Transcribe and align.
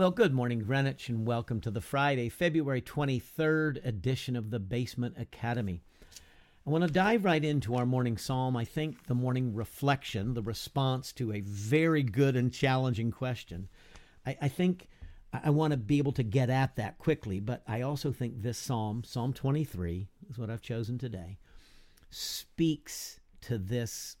Well, 0.00 0.10
good 0.10 0.32
morning, 0.32 0.60
Greenwich, 0.60 1.10
and 1.10 1.26
welcome 1.26 1.60
to 1.60 1.70
the 1.70 1.82
Friday, 1.82 2.30
February 2.30 2.80
23rd 2.80 3.84
edition 3.84 4.34
of 4.34 4.50
the 4.50 4.58
Basement 4.58 5.16
Academy. 5.18 5.82
I 6.66 6.70
want 6.70 6.86
to 6.86 6.90
dive 6.90 7.22
right 7.26 7.44
into 7.44 7.74
our 7.74 7.84
morning 7.84 8.16
psalm. 8.16 8.56
I 8.56 8.64
think 8.64 9.08
the 9.08 9.14
morning 9.14 9.54
reflection, 9.54 10.32
the 10.32 10.40
response 10.40 11.12
to 11.12 11.34
a 11.34 11.42
very 11.42 12.02
good 12.02 12.34
and 12.34 12.50
challenging 12.50 13.10
question. 13.10 13.68
I, 14.24 14.38
I 14.40 14.48
think 14.48 14.88
I 15.34 15.50
want 15.50 15.72
to 15.72 15.76
be 15.76 15.98
able 15.98 16.12
to 16.12 16.22
get 16.22 16.48
at 16.48 16.76
that 16.76 16.96
quickly, 16.96 17.38
but 17.38 17.62
I 17.68 17.82
also 17.82 18.10
think 18.10 18.40
this 18.40 18.56
psalm, 18.56 19.04
Psalm 19.04 19.34
23, 19.34 20.08
is 20.30 20.38
what 20.38 20.48
I've 20.48 20.62
chosen 20.62 20.96
today, 20.96 21.36
speaks 22.08 23.20
to 23.42 23.58
this 23.58 24.16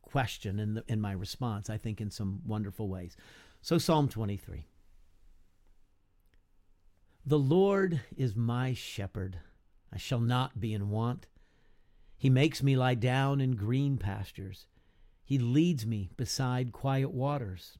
question 0.00 0.58
in, 0.58 0.74
the, 0.74 0.84
in 0.88 0.98
my 0.98 1.12
response, 1.12 1.68
I 1.68 1.76
think, 1.76 2.00
in 2.00 2.10
some 2.10 2.40
wonderful 2.46 2.88
ways. 2.88 3.18
So, 3.64 3.78
Psalm 3.78 4.08
23 4.08 4.66
The 7.24 7.38
Lord 7.38 8.00
is 8.16 8.34
my 8.34 8.74
shepherd, 8.74 9.38
I 9.92 9.98
shall 9.98 10.18
not 10.18 10.60
be 10.60 10.74
in 10.74 10.90
want. 10.90 11.28
He 12.18 12.28
makes 12.28 12.60
me 12.60 12.76
lie 12.76 12.96
down 12.96 13.40
in 13.40 13.54
green 13.54 13.98
pastures, 13.98 14.66
He 15.22 15.38
leads 15.38 15.86
me 15.86 16.10
beside 16.16 16.72
quiet 16.72 17.12
waters, 17.12 17.78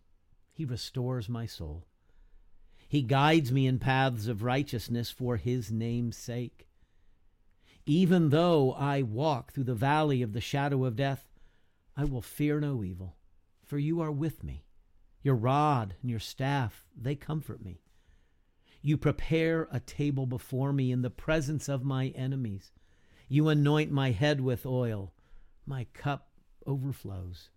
He 0.52 0.64
restores 0.64 1.28
my 1.28 1.46
soul. 1.46 1.84
He 2.88 3.02
guides 3.02 3.50
me 3.50 3.66
in 3.66 3.80
paths 3.80 4.28
of 4.28 4.44
righteousness 4.44 5.10
for 5.10 5.36
His 5.36 5.72
name's 5.72 6.16
sake. 6.16 6.68
Even 7.86 8.28
though 8.28 8.72
I 8.74 9.02
walk 9.02 9.52
through 9.52 9.64
the 9.64 9.74
valley 9.74 10.22
of 10.22 10.32
the 10.32 10.40
shadow 10.40 10.84
of 10.84 10.94
death, 10.94 11.26
I 11.96 12.04
will 12.04 12.22
fear 12.22 12.60
no 12.60 12.84
evil, 12.84 13.16
for 13.66 13.78
you 13.80 14.00
are 14.00 14.12
with 14.12 14.44
me. 14.44 14.62
Your 15.22 15.36
rod 15.36 15.94
and 16.02 16.10
your 16.10 16.20
staff, 16.20 16.86
they 17.00 17.14
comfort 17.14 17.64
me. 17.64 17.80
You 18.80 18.96
prepare 18.96 19.68
a 19.70 19.78
table 19.78 20.26
before 20.26 20.72
me 20.72 20.90
in 20.90 21.02
the 21.02 21.10
presence 21.10 21.68
of 21.68 21.84
my 21.84 22.08
enemies. 22.08 22.72
You 23.28 23.48
anoint 23.48 23.92
my 23.92 24.10
head 24.10 24.40
with 24.40 24.66
oil. 24.66 25.14
My 25.64 25.84
cup 25.94 26.32
overflows. 26.66 27.50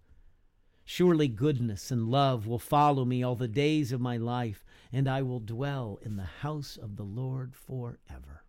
Surely 0.87 1.27
goodness 1.27 1.89
and 1.89 2.09
love 2.09 2.45
will 2.45 2.59
follow 2.59 3.05
me 3.05 3.23
all 3.23 3.35
the 3.35 3.47
days 3.47 3.91
of 3.91 3.99
my 3.99 4.17
life, 4.17 4.63
and 4.93 5.07
I 5.07 5.23
will 5.23 5.39
dwell 5.39 5.97
in 6.03 6.15
the 6.15 6.23
house 6.23 6.77
of 6.77 6.95
the 6.95 7.03
Lord 7.03 7.55
forever. 7.55 8.43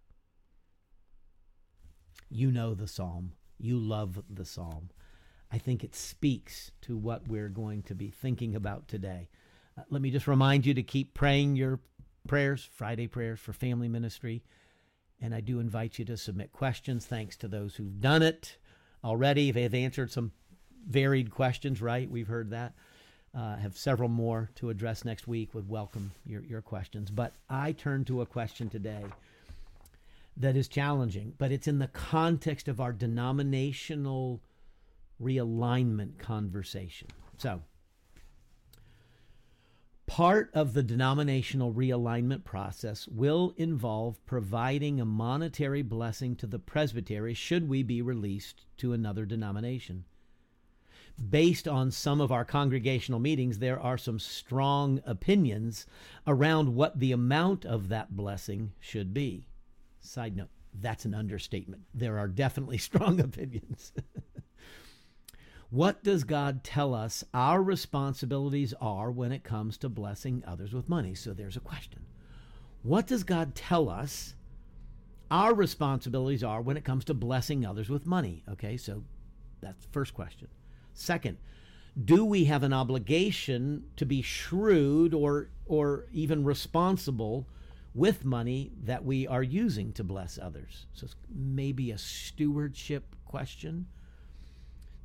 You 2.29 2.53
know 2.53 2.75
the 2.75 2.87
psalm. 2.87 3.33
You 3.59 3.79
love 3.79 4.23
the 4.29 4.45
psalm. 4.45 4.91
I 5.53 5.59
think 5.59 5.85
it 5.85 5.95
speaks 5.95 6.73
to 6.83 6.97
what 6.97 7.29
we're 7.29 7.49
going 7.49 7.83
to 7.85 7.95
be 7.95 8.11
thinking 8.11 8.55
about 8.55 8.89
today. 8.89 9.29
Uh, 9.79 9.83
let 9.91 10.03
me 10.03 10.11
just 10.11 10.27
remind 10.27 10.67
you 10.67 10.75
to 10.75 10.83
keep 10.83 11.15
praying 11.15 11.57
your 11.57 11.81
prayers, 12.27 12.69
Friday 12.73 13.07
prayers 13.07 13.41
for 13.41 13.53
family 13.53 13.89
ministry. 13.89 14.43
And 15.21 15.35
I 15.35 15.41
do 15.41 15.61
invite 15.61 15.99
you 15.99 16.05
to 16.07 16.17
submit 16.17 16.53
questions. 16.53 17.07
Thanks 17.07 17.37
to 17.39 17.49
those 17.49 17.77
who've 17.77 18.01
done 18.01 18.23
it 18.23 18.59
already. 19.05 19.51
They've 19.51 19.75
answered 19.75 20.11
some 20.11 20.33
varied 20.89 21.31
questions, 21.31 21.81
right? 21.81 22.11
We've 22.11 22.29
heard 22.29 22.51
that. 22.51 22.75
Uh, 23.35 23.57
have 23.57 23.77
several 23.77 24.09
more 24.09 24.51
to 24.55 24.71
address 24.71 25.05
next 25.05 25.29
week. 25.29 25.55
Would 25.55 25.69
welcome 25.69 26.13
your, 26.25 26.43
your 26.43 26.63
questions. 26.63 27.11
But 27.11 27.35
I 27.51 27.73
turn 27.73 28.05
to 28.07 28.23
a 28.23 28.27
question 28.27 28.71
today 28.71 29.05
that 30.39 30.57
is 30.57 30.69
challenging, 30.69 31.35
but 31.39 31.53
it's 31.53 31.69
in 31.69 31.79
the 31.79 31.89
context 31.89 32.67
of 32.69 32.81
our 32.81 32.93
denominational 32.93 34.41
realignment 35.21 36.19
conversation. 36.19 37.09
So, 37.39 37.63
part 40.07 40.51
of 40.55 40.73
the 40.73 40.83
denominational 40.83 41.73
realignment 41.73 42.45
process 42.45 43.09
will 43.09 43.55
involve 43.57 44.25
providing 44.25 45.01
a 45.01 45.05
monetary 45.05 45.83
blessing 45.83 46.37
to 46.37 46.47
the 46.47 46.59
presbytery 46.59 47.35
should 47.35 47.69
we 47.69 47.83
be 47.83 48.01
released 48.01 48.65
to 48.79 48.93
another 48.93 49.27
denomination. 49.27 50.05
Based 51.31 51.67
on 51.67 51.91
some 51.91 52.21
of 52.21 52.31
our 52.31 52.45
congregational 52.45 53.21
meetings, 53.21 53.59
there 53.59 53.81
are 53.81 53.97
some 53.97 54.19
strong 54.19 55.01
opinions 55.07 55.87
around 56.27 56.75
what 56.75 57.01
the 57.01 57.13
amount 57.13 57.65
of 57.65 57.89
that 57.89 58.15
blessing 58.15 58.73
should 58.81 59.15
be. 59.15 59.49
Side 60.01 60.37
note, 60.37 60.51
that's 60.75 61.07
an 61.07 61.15
understatement. 61.15 61.83
There 61.95 62.19
are 62.19 62.29
definitely 62.29 62.79
strong 62.79 63.19
opinions. 63.19 63.93
What 65.71 66.05
does 66.05 66.25
God 66.25 66.63
tell 66.63 66.95
us 66.95 67.25
our 67.35 67.63
responsibilities 67.63 68.73
are 68.81 69.11
when 69.11 69.33
it 69.33 69.43
comes 69.43 69.77
to 69.79 69.89
blessing 69.89 70.45
others 70.47 70.73
with 70.73 70.89
money? 70.89 71.15
So 71.15 71.33
there's 71.33 71.57
a 71.57 71.61
question. 71.61 72.07
What 72.83 73.09
does 73.09 73.25
God 73.25 73.55
tell 73.55 73.89
us 73.89 74.35
our 75.31 75.53
responsibilities 75.55 76.45
are 76.45 76.63
when 76.63 76.77
it 76.77 76.85
comes 76.85 77.05
to 77.07 77.15
blessing 77.15 77.67
others 77.67 77.89
with 77.89 78.07
money? 78.07 78.45
Okay, 78.49 78.77
so 78.77 79.03
that's 79.61 79.85
the 79.85 79.93
first 79.93 80.15
question. 80.15 80.47
Second, 80.95 81.39
do 82.05 82.25
we 82.25 82.45
have 82.45 82.63
an 82.63 82.73
obligation 82.73 83.85
to 83.97 84.07
be 84.07 84.23
shrewd 84.23 85.15
or 85.15 85.49
or 85.67 86.07
even 86.13 86.45
responsible 86.45 87.49
with 87.95 88.25
money 88.25 88.71
that 88.85 89.05
we 89.05 89.27
are 89.27 89.43
using 89.43 89.93
to 89.95 90.05
bless 90.05 90.39
others? 90.39 90.87
So 90.93 91.07
it's 91.07 91.17
maybe 91.35 91.91
a 91.91 91.99
stewardship 91.99 93.17
question. 93.25 93.87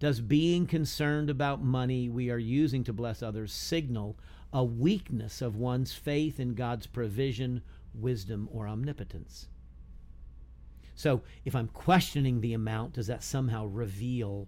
Does 0.01 0.19
being 0.19 0.65
concerned 0.65 1.29
about 1.29 1.63
money 1.63 2.09
we 2.09 2.31
are 2.31 2.39
using 2.39 2.83
to 2.85 2.91
bless 2.91 3.21
others 3.21 3.53
signal 3.53 4.17
a 4.51 4.63
weakness 4.63 5.43
of 5.43 5.55
one's 5.55 5.93
faith 5.93 6.39
in 6.39 6.55
God's 6.55 6.87
provision, 6.87 7.61
wisdom, 7.93 8.49
or 8.51 8.67
omnipotence? 8.67 9.47
So, 10.95 11.21
if 11.45 11.55
I'm 11.55 11.67
questioning 11.67 12.41
the 12.41 12.55
amount, 12.55 12.93
does 12.93 13.05
that 13.07 13.23
somehow 13.23 13.67
reveal 13.67 14.47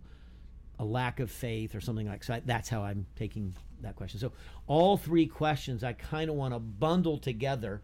a 0.80 0.86
lack 0.86 1.20
of 1.20 1.30
faith 1.30 1.76
or 1.76 1.82
something 1.82 2.08
like 2.08 2.24
so? 2.24 2.42
That's 2.44 2.68
how 2.68 2.82
I'm 2.82 3.06
taking 3.16 3.54
that 3.82 3.96
question. 3.96 4.20
So, 4.20 4.32
all 4.66 4.98
three 4.98 5.28
questions 5.28 5.84
I 5.84 5.94
kind 5.94 6.32
of 6.32 6.36
want 6.36 6.56
to 6.56 6.60
bundle 6.60 7.20
together. 7.20 7.84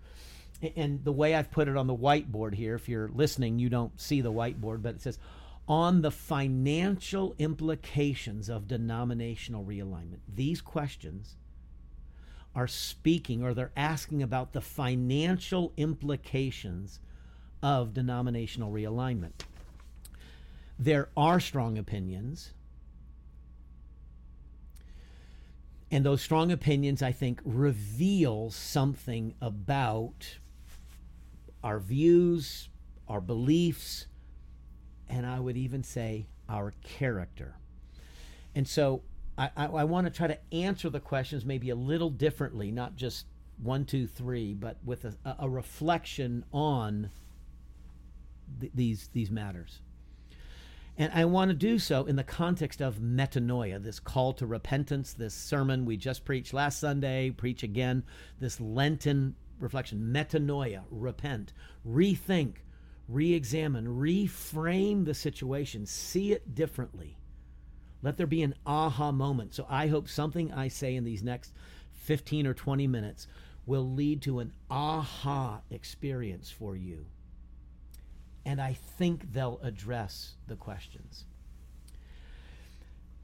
And 0.76 1.04
the 1.06 1.14
way 1.14 1.36
I've 1.36 1.52
put 1.52 1.68
it 1.68 1.78
on 1.78 1.86
the 1.86 1.96
whiteboard 1.96 2.56
here, 2.56 2.74
if 2.74 2.90
you're 2.90 3.10
listening, 3.10 3.60
you 3.60 3.70
don't 3.70 4.02
see 4.02 4.22
the 4.22 4.34
whiteboard, 4.34 4.82
but 4.82 4.96
it 4.96 5.02
says 5.04 5.20
on 5.70 6.02
the 6.02 6.10
financial 6.10 7.36
implications 7.38 8.50
of 8.50 8.68
denominational 8.68 9.64
realignment. 9.64 10.18
These 10.28 10.62
questions 10.62 11.36
are 12.56 12.68
speaking 12.68 13.44
or 13.44 13.54
they're 13.54 13.72
asking 13.78 14.24
about 14.24 14.54
the 14.54 14.62
financial 14.62 15.72
implications 15.78 17.00
of 17.62 17.94
denominational 17.94 18.72
realignment. 18.72 19.44
There 20.80 21.10
are 21.16 21.40
strong 21.40 21.78
opinions. 21.78 22.54
And 25.92 26.04
those 26.04 26.22
strong 26.22 26.52
opinions, 26.52 27.04
I 27.04 27.12
think, 27.12 27.42
reveal 27.44 28.50
something 28.50 29.36
about 29.42 30.38
our 31.64 31.80
views, 31.80 32.70
our 33.08 33.22
beliefs, 33.22 34.06
and 35.10 35.26
I 35.26 35.40
would 35.40 35.58
even 35.58 35.84
say 35.84 36.28
our 36.48 36.74
character. 36.84 37.56
And 38.56 38.68
so 38.68 39.02
I, 39.38 39.50
I, 39.56 39.66
I 39.66 39.84
want 39.84 40.06
to 40.06 40.12
try 40.12 40.28
to 40.28 40.38
answer 40.54 40.90
the 40.90 41.00
questions 41.00 41.46
maybe 41.46 41.70
a 41.70 41.76
little 41.76 42.10
differently, 42.10 42.72
not 42.72 42.96
just 42.96 43.26
one, 43.62 43.86
two, 43.86 44.08
three, 44.08 44.54
but 44.54 44.78
with 44.84 45.06
a, 45.06 45.16
a 45.40 45.50
reflection 45.50 46.46
on 46.54 47.10
th- 48.60 48.72
these 48.74 49.10
these 49.14 49.30
matters. 49.30 49.82
And 50.98 51.14
I 51.14 51.24
want 51.26 51.50
to 51.50 51.56
do 51.56 51.80
so 51.80 52.06
in 52.06 52.18
the 52.18 52.26
context 52.26 52.82
of 52.82 52.98
metanoia, 53.00 53.82
this 53.82 54.02
call 54.02 54.34
to 54.34 54.46
repentance, 54.46 55.14
this 55.14 55.34
sermon 55.34 55.86
we 55.86 55.96
just 55.96 56.26
preached 56.26 56.54
last 56.54 56.78
Sunday, 56.78 57.30
preach 57.30 57.64
again, 57.64 58.04
this 58.42 58.60
Lenten 58.60 59.36
reflection, 59.60 60.12
metanoia, 60.14 60.84
repent, 60.90 61.54
rethink, 61.88 62.56
re 63.10 63.34
examine, 63.34 63.88
reframe 63.88 65.06
the 65.06 65.14
situation, 65.14 65.86
see 65.86 66.32
it 66.32 66.56
differently. 66.56 67.18
Let 68.02 68.18
there 68.18 68.28
be 68.28 68.44
an 68.44 68.56
aha 68.66 69.12
moment. 69.12 69.54
So 69.54 69.66
I 69.70 69.88
hope 69.88 70.08
something 70.08 70.54
I 70.54 70.68
say 70.68 70.96
in 70.96 71.04
these 71.04 71.24
next 71.24 71.54
15 71.92 72.48
or 72.48 72.54
20 72.54 72.88
minutes 72.88 73.28
will 73.66 73.90
lead 73.90 74.22
to 74.24 74.40
an 74.40 74.54
aha 74.70 75.62
experience 75.70 76.50
for 76.50 76.76
you. 76.76 77.06
And 78.46 78.62
I 78.62 78.74
think 78.74 79.34
they'll 79.34 79.60
address 79.62 80.36
the 80.48 80.56
questions. 80.56 81.26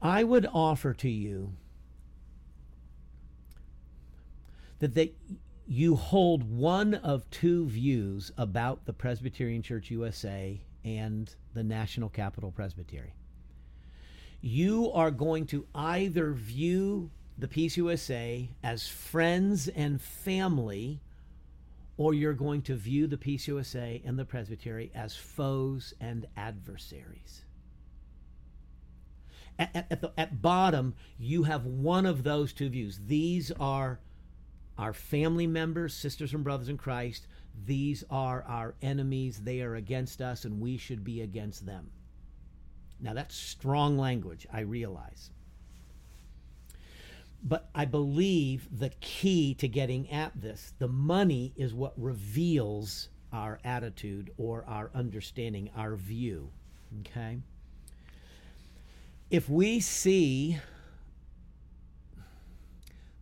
I 0.02 0.24
would 0.24 0.46
offer 0.52 0.92
to 0.94 1.08
you 1.08 1.54
that 4.78 4.94
they, 4.94 5.12
you 5.66 5.96
hold 5.96 6.44
one 6.44 6.94
of 6.94 7.28
two 7.30 7.66
views 7.66 8.30
about 8.38 8.84
the 8.84 8.92
Presbyterian 8.92 9.62
Church 9.62 9.90
USA 9.90 10.60
and 10.84 11.34
the 11.54 11.64
National 11.64 12.08
Capital 12.08 12.52
Presbytery. 12.52 13.14
You 14.40 14.92
are 14.92 15.10
going 15.10 15.46
to 15.46 15.66
either 15.74 16.32
view 16.32 17.10
the 17.36 17.48
PCUSA 17.48 18.48
as 18.62 18.86
friends 18.86 19.66
and 19.66 20.00
family, 20.00 21.00
or 21.96 22.14
you're 22.14 22.32
going 22.32 22.62
to 22.62 22.76
view 22.76 23.08
the 23.08 23.16
PCUSA 23.16 24.06
and 24.06 24.16
the 24.16 24.24
Presbytery 24.24 24.92
as 24.94 25.16
foes 25.16 25.94
and 26.00 26.26
adversaries. 26.36 27.42
At, 29.58 29.74
at, 29.74 29.86
at, 29.90 30.00
the, 30.00 30.12
at 30.16 30.40
bottom, 30.40 30.94
you 31.18 31.42
have 31.42 31.66
one 31.66 32.06
of 32.06 32.22
those 32.22 32.52
two 32.52 32.68
views. 32.68 33.00
These 33.06 33.50
are 33.58 33.98
our 34.78 34.92
family 34.92 35.46
members, 35.46 35.94
sisters 35.94 36.34
and 36.34 36.44
brothers 36.44 36.68
in 36.68 36.76
Christ. 36.76 37.26
These 37.64 38.04
are 38.10 38.44
our 38.46 38.74
enemies. 38.82 39.40
They 39.42 39.62
are 39.62 39.76
against 39.76 40.20
us, 40.20 40.44
and 40.44 40.60
we 40.60 40.76
should 40.76 41.04
be 41.04 41.22
against 41.22 41.64
them. 41.64 41.90
Now, 43.00 43.14
that's 43.14 43.34
strong 43.34 43.98
language, 43.98 44.46
I 44.52 44.60
realize. 44.60 45.30
But 47.42 47.68
I 47.74 47.84
believe 47.84 48.68
the 48.76 48.90
key 49.00 49.54
to 49.54 49.68
getting 49.68 50.10
at 50.10 50.40
this, 50.40 50.74
the 50.78 50.88
money 50.88 51.52
is 51.56 51.74
what 51.74 51.92
reveals 51.96 53.08
our 53.32 53.60
attitude 53.64 54.30
or 54.36 54.64
our 54.66 54.90
understanding, 54.94 55.70
our 55.76 55.96
view. 55.96 56.50
Okay? 57.00 57.38
If 59.30 59.48
we 59.48 59.80
see 59.80 60.58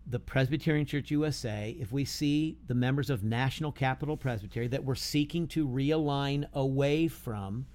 the 0.06 0.18
Presbyterian 0.18 0.86
Church 0.86 1.10
USA, 1.10 1.76
if 1.80 1.90
we 1.90 2.04
see 2.04 2.58
the 2.66 2.74
members 2.74 3.10
of 3.10 3.24
National 3.24 3.72
Capital 3.72 4.16
Presbytery 4.16 4.68
that 4.68 4.84
we're 4.84 4.94
seeking 4.94 5.46
to 5.48 5.66
realign 5.66 6.46
away 6.52 7.08
from 7.08 7.66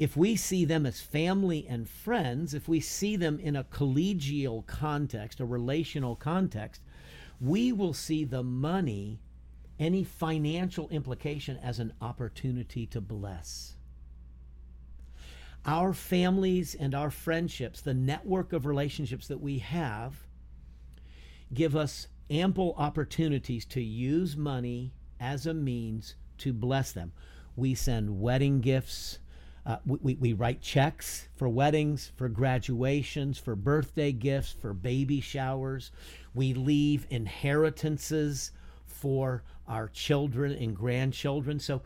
if 0.00 0.16
we 0.16 0.34
see 0.34 0.64
them 0.64 0.86
as 0.86 1.02
family 1.02 1.66
and 1.68 1.86
friends, 1.86 2.54
if 2.54 2.66
we 2.66 2.80
see 2.80 3.16
them 3.16 3.38
in 3.38 3.54
a 3.54 3.64
collegial 3.64 4.66
context, 4.66 5.40
a 5.40 5.44
relational 5.44 6.16
context, 6.16 6.80
we 7.38 7.70
will 7.70 7.92
see 7.92 8.24
the 8.24 8.42
money, 8.42 9.20
any 9.78 10.02
financial 10.02 10.88
implication, 10.88 11.58
as 11.58 11.78
an 11.78 11.92
opportunity 12.00 12.86
to 12.86 13.00
bless. 13.02 13.76
Our 15.66 15.92
families 15.92 16.74
and 16.74 16.94
our 16.94 17.10
friendships, 17.10 17.82
the 17.82 17.92
network 17.92 18.54
of 18.54 18.64
relationships 18.64 19.28
that 19.28 19.42
we 19.42 19.58
have, 19.58 20.26
give 21.52 21.76
us 21.76 22.08
ample 22.30 22.74
opportunities 22.78 23.64
to 23.66 23.82
use 23.82 24.36
money 24.36 24.92
as 25.18 25.46
a 25.46 25.54
means 25.54 26.14
to 26.38 26.52
bless 26.52 26.92
them. 26.92 27.12
We 27.56 27.74
send 27.74 28.20
wedding 28.20 28.60
gifts 28.60 29.18
uh, 29.66 29.76
we, 29.86 30.14
we 30.14 30.32
write 30.32 30.62
checks 30.62 31.28
for 31.36 31.48
weddings, 31.48 32.12
for 32.16 32.28
graduations, 32.28 33.38
for 33.38 33.54
birthday 33.54 34.10
gifts, 34.10 34.52
for 34.52 34.72
baby 34.72 35.20
showers. 35.20 35.90
We 36.34 36.54
leave 36.54 37.06
inheritances 37.10 38.52
for 38.86 39.42
our 39.68 39.88
children 39.88 40.52
and 40.52 40.74
grandchildren. 40.74 41.60
So, 41.60 41.82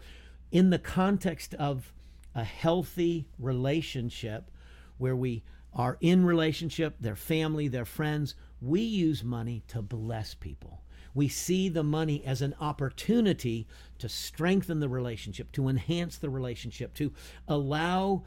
in 0.52 0.70
the 0.70 0.78
context 0.78 1.54
of 1.54 1.92
a 2.34 2.44
healthy 2.44 3.26
relationship 3.38 4.50
where 4.98 5.16
we 5.16 5.42
are 5.74 5.98
in 6.00 6.24
relationship, 6.24 6.94
their 7.00 7.16
family, 7.16 7.66
their 7.66 7.84
friends, 7.84 8.36
we 8.64 8.80
use 8.80 9.22
money 9.22 9.62
to 9.68 9.82
bless 9.82 10.34
people 10.34 10.84
we 11.14 11.28
see 11.28 11.68
the 11.68 11.84
money 11.84 12.24
as 12.26 12.42
an 12.42 12.54
opportunity 12.60 13.66
to 13.98 14.08
strengthen 14.08 14.80
the 14.80 14.88
relationship, 14.88 15.52
to 15.52 15.68
enhance 15.68 16.18
the 16.18 16.28
relationship, 16.28 16.92
to 16.94 17.12
allow 17.46 18.24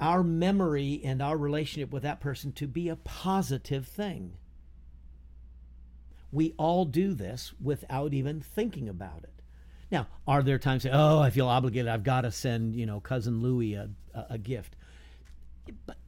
our 0.00 0.24
memory 0.24 1.00
and 1.04 1.22
our 1.22 1.36
relationship 1.36 1.92
with 1.92 2.02
that 2.02 2.20
person 2.20 2.52
to 2.52 2.66
be 2.66 2.88
a 2.88 2.96
positive 2.96 3.86
thing. 3.86 4.36
We 6.32 6.52
all 6.56 6.84
do 6.84 7.14
this 7.14 7.52
without 7.62 8.12
even 8.12 8.40
thinking 8.40 8.88
about 8.88 9.22
it. 9.22 9.30
Now, 9.92 10.08
are 10.26 10.42
there 10.42 10.58
times, 10.58 10.84
oh, 10.90 11.20
I 11.20 11.30
feel 11.30 11.46
obligated, 11.46 11.88
I've 11.88 12.02
got 12.02 12.22
to 12.22 12.32
send, 12.32 12.74
you 12.74 12.86
know, 12.86 12.98
cousin 12.98 13.40
Louie 13.40 13.74
a, 13.74 13.90
a, 14.12 14.26
a 14.30 14.38
gift? 14.38 14.74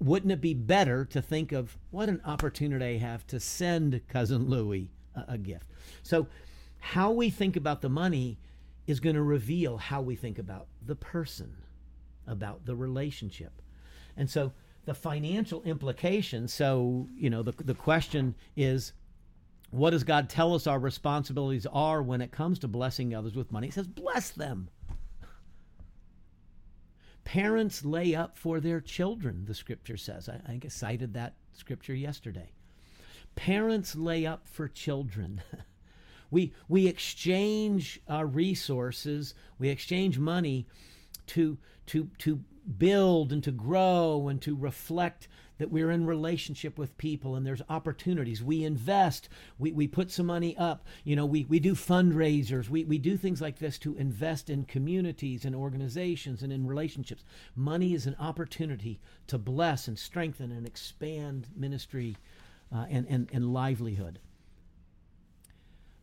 Wouldn't 0.00 0.32
it 0.32 0.40
be 0.40 0.54
better 0.54 1.04
to 1.06 1.22
think 1.22 1.52
of 1.52 1.76
what 1.90 2.08
an 2.08 2.20
opportunity 2.24 2.84
I 2.84 2.98
have 2.98 3.26
to 3.28 3.40
send 3.40 4.00
cousin 4.08 4.48
Louie 4.48 4.90
a, 5.14 5.24
a 5.34 5.38
gift? 5.38 5.70
So, 6.02 6.26
how 6.78 7.10
we 7.10 7.30
think 7.30 7.56
about 7.56 7.80
the 7.80 7.88
money 7.88 8.38
is 8.86 9.00
going 9.00 9.16
to 9.16 9.22
reveal 9.22 9.76
how 9.78 10.00
we 10.00 10.14
think 10.14 10.38
about 10.38 10.68
the 10.84 10.94
person, 10.94 11.56
about 12.26 12.64
the 12.64 12.76
relationship. 12.76 13.62
And 14.16 14.30
so, 14.30 14.52
the 14.84 14.94
financial 14.94 15.62
implications 15.64 16.52
so, 16.52 17.08
you 17.16 17.28
know, 17.28 17.42
the, 17.42 17.52
the 17.52 17.74
question 17.74 18.34
is 18.56 18.92
what 19.70 19.90
does 19.90 20.04
God 20.04 20.28
tell 20.28 20.54
us 20.54 20.66
our 20.66 20.78
responsibilities 20.78 21.66
are 21.72 22.02
when 22.02 22.20
it 22.20 22.30
comes 22.30 22.58
to 22.60 22.68
blessing 22.68 23.14
others 23.14 23.34
with 23.34 23.50
money? 23.52 23.66
He 23.66 23.72
says, 23.72 23.88
bless 23.88 24.30
them. 24.30 24.70
Parents 27.26 27.84
lay 27.84 28.14
up 28.14 28.38
for 28.38 28.60
their 28.60 28.80
children, 28.80 29.46
the 29.46 29.54
scripture 29.54 29.96
says. 29.96 30.28
I, 30.28 30.40
I 30.48 30.68
cited 30.68 31.12
that 31.14 31.34
scripture 31.54 31.94
yesterday. 31.94 32.52
Parents 33.34 33.96
lay 33.96 34.24
up 34.24 34.46
for 34.46 34.68
children. 34.68 35.42
We, 36.28 36.52
we 36.68 36.88
exchange 36.88 38.00
our 38.08 38.26
resources, 38.26 39.34
we 39.60 39.68
exchange 39.68 40.18
money 40.18 40.66
to, 41.28 41.56
to, 41.86 42.10
to 42.18 42.40
build 42.78 43.32
and 43.32 43.44
to 43.44 43.52
grow 43.52 44.26
and 44.28 44.42
to 44.42 44.56
reflect 44.56 45.28
that 45.58 45.70
we're 45.70 45.90
in 45.90 46.06
relationship 46.06 46.78
with 46.78 46.96
people 46.98 47.34
and 47.34 47.46
there's 47.46 47.62
opportunities. 47.68 48.42
We 48.42 48.64
invest, 48.64 49.28
we, 49.58 49.72
we 49.72 49.88
put 49.88 50.10
some 50.10 50.26
money 50.26 50.56
up, 50.56 50.84
you 51.04 51.16
know, 51.16 51.26
we, 51.26 51.44
we 51.44 51.58
do 51.58 51.74
fundraisers, 51.74 52.68
we, 52.68 52.84
we 52.84 52.98
do 52.98 53.16
things 53.16 53.40
like 53.40 53.58
this 53.58 53.78
to 53.78 53.96
invest 53.96 54.50
in 54.50 54.64
communities 54.64 55.44
and 55.44 55.54
organizations 55.54 56.42
and 56.42 56.52
in 56.52 56.66
relationships. 56.66 57.24
Money 57.54 57.94
is 57.94 58.06
an 58.06 58.16
opportunity 58.18 59.00
to 59.26 59.38
bless 59.38 59.88
and 59.88 59.98
strengthen 59.98 60.52
and 60.52 60.66
expand 60.66 61.48
ministry 61.56 62.16
uh, 62.74 62.86
and, 62.90 63.06
and, 63.08 63.28
and 63.32 63.52
livelihood. 63.52 64.18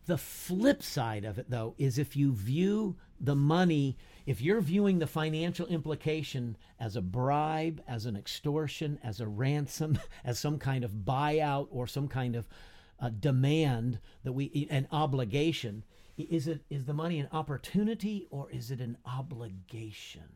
The 0.06 0.18
flip 0.18 0.82
side 0.82 1.24
of 1.24 1.38
it, 1.38 1.48
though, 1.48 1.74
is 1.78 1.98
if 1.98 2.14
you 2.14 2.32
view 2.32 2.96
the 3.20 3.34
money, 3.34 3.96
if 4.26 4.40
you're 4.40 4.60
viewing 4.60 4.98
the 4.98 5.06
financial 5.06 5.66
implication 5.66 6.56
as 6.80 6.96
a 6.96 7.02
bribe, 7.02 7.82
as 7.86 8.06
an 8.06 8.16
extortion, 8.16 8.98
as 9.02 9.20
a 9.20 9.26
ransom, 9.26 9.98
as 10.24 10.38
some 10.38 10.58
kind 10.58 10.84
of 10.84 10.90
buyout 11.04 11.68
or 11.70 11.86
some 11.86 12.08
kind 12.08 12.36
of 12.36 12.48
uh, 13.00 13.10
demand 13.10 13.98
that 14.22 14.32
we, 14.32 14.66
an 14.70 14.88
obligation, 14.90 15.84
is 16.16 16.46
it 16.46 16.62
is 16.70 16.84
the 16.84 16.94
money 16.94 17.18
an 17.18 17.28
opportunity 17.32 18.26
or 18.30 18.48
is 18.50 18.70
it 18.70 18.80
an 18.80 18.96
obligation? 19.04 20.28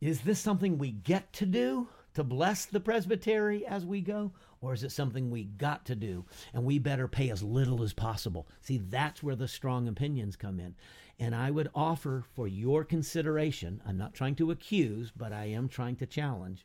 Is 0.00 0.22
this 0.22 0.40
something 0.40 0.76
we 0.76 0.90
get 0.90 1.32
to 1.34 1.46
do 1.46 1.88
to 2.14 2.24
bless 2.24 2.64
the 2.64 2.80
presbytery 2.80 3.64
as 3.64 3.86
we 3.86 4.00
go, 4.00 4.32
or 4.62 4.72
is 4.72 4.84
it 4.84 4.92
something 4.92 5.30
we 5.30 5.44
got 5.44 5.84
to 5.86 5.94
do 5.94 6.24
and 6.54 6.64
we 6.64 6.78
better 6.78 7.08
pay 7.08 7.28
as 7.30 7.42
little 7.42 7.82
as 7.82 7.92
possible? 7.92 8.46
See, 8.60 8.78
that's 8.78 9.22
where 9.22 9.36
the 9.36 9.48
strong 9.48 9.88
opinions 9.88 10.36
come 10.36 10.58
in. 10.58 10.76
And 11.18 11.34
I 11.34 11.50
would 11.50 11.68
offer 11.74 12.24
for 12.34 12.48
your 12.48 12.84
consideration, 12.84 13.82
I'm 13.86 13.98
not 13.98 14.14
trying 14.14 14.36
to 14.36 14.50
accuse, 14.50 15.12
but 15.14 15.32
I 15.32 15.46
am 15.46 15.68
trying 15.68 15.96
to 15.96 16.06
challenge. 16.06 16.64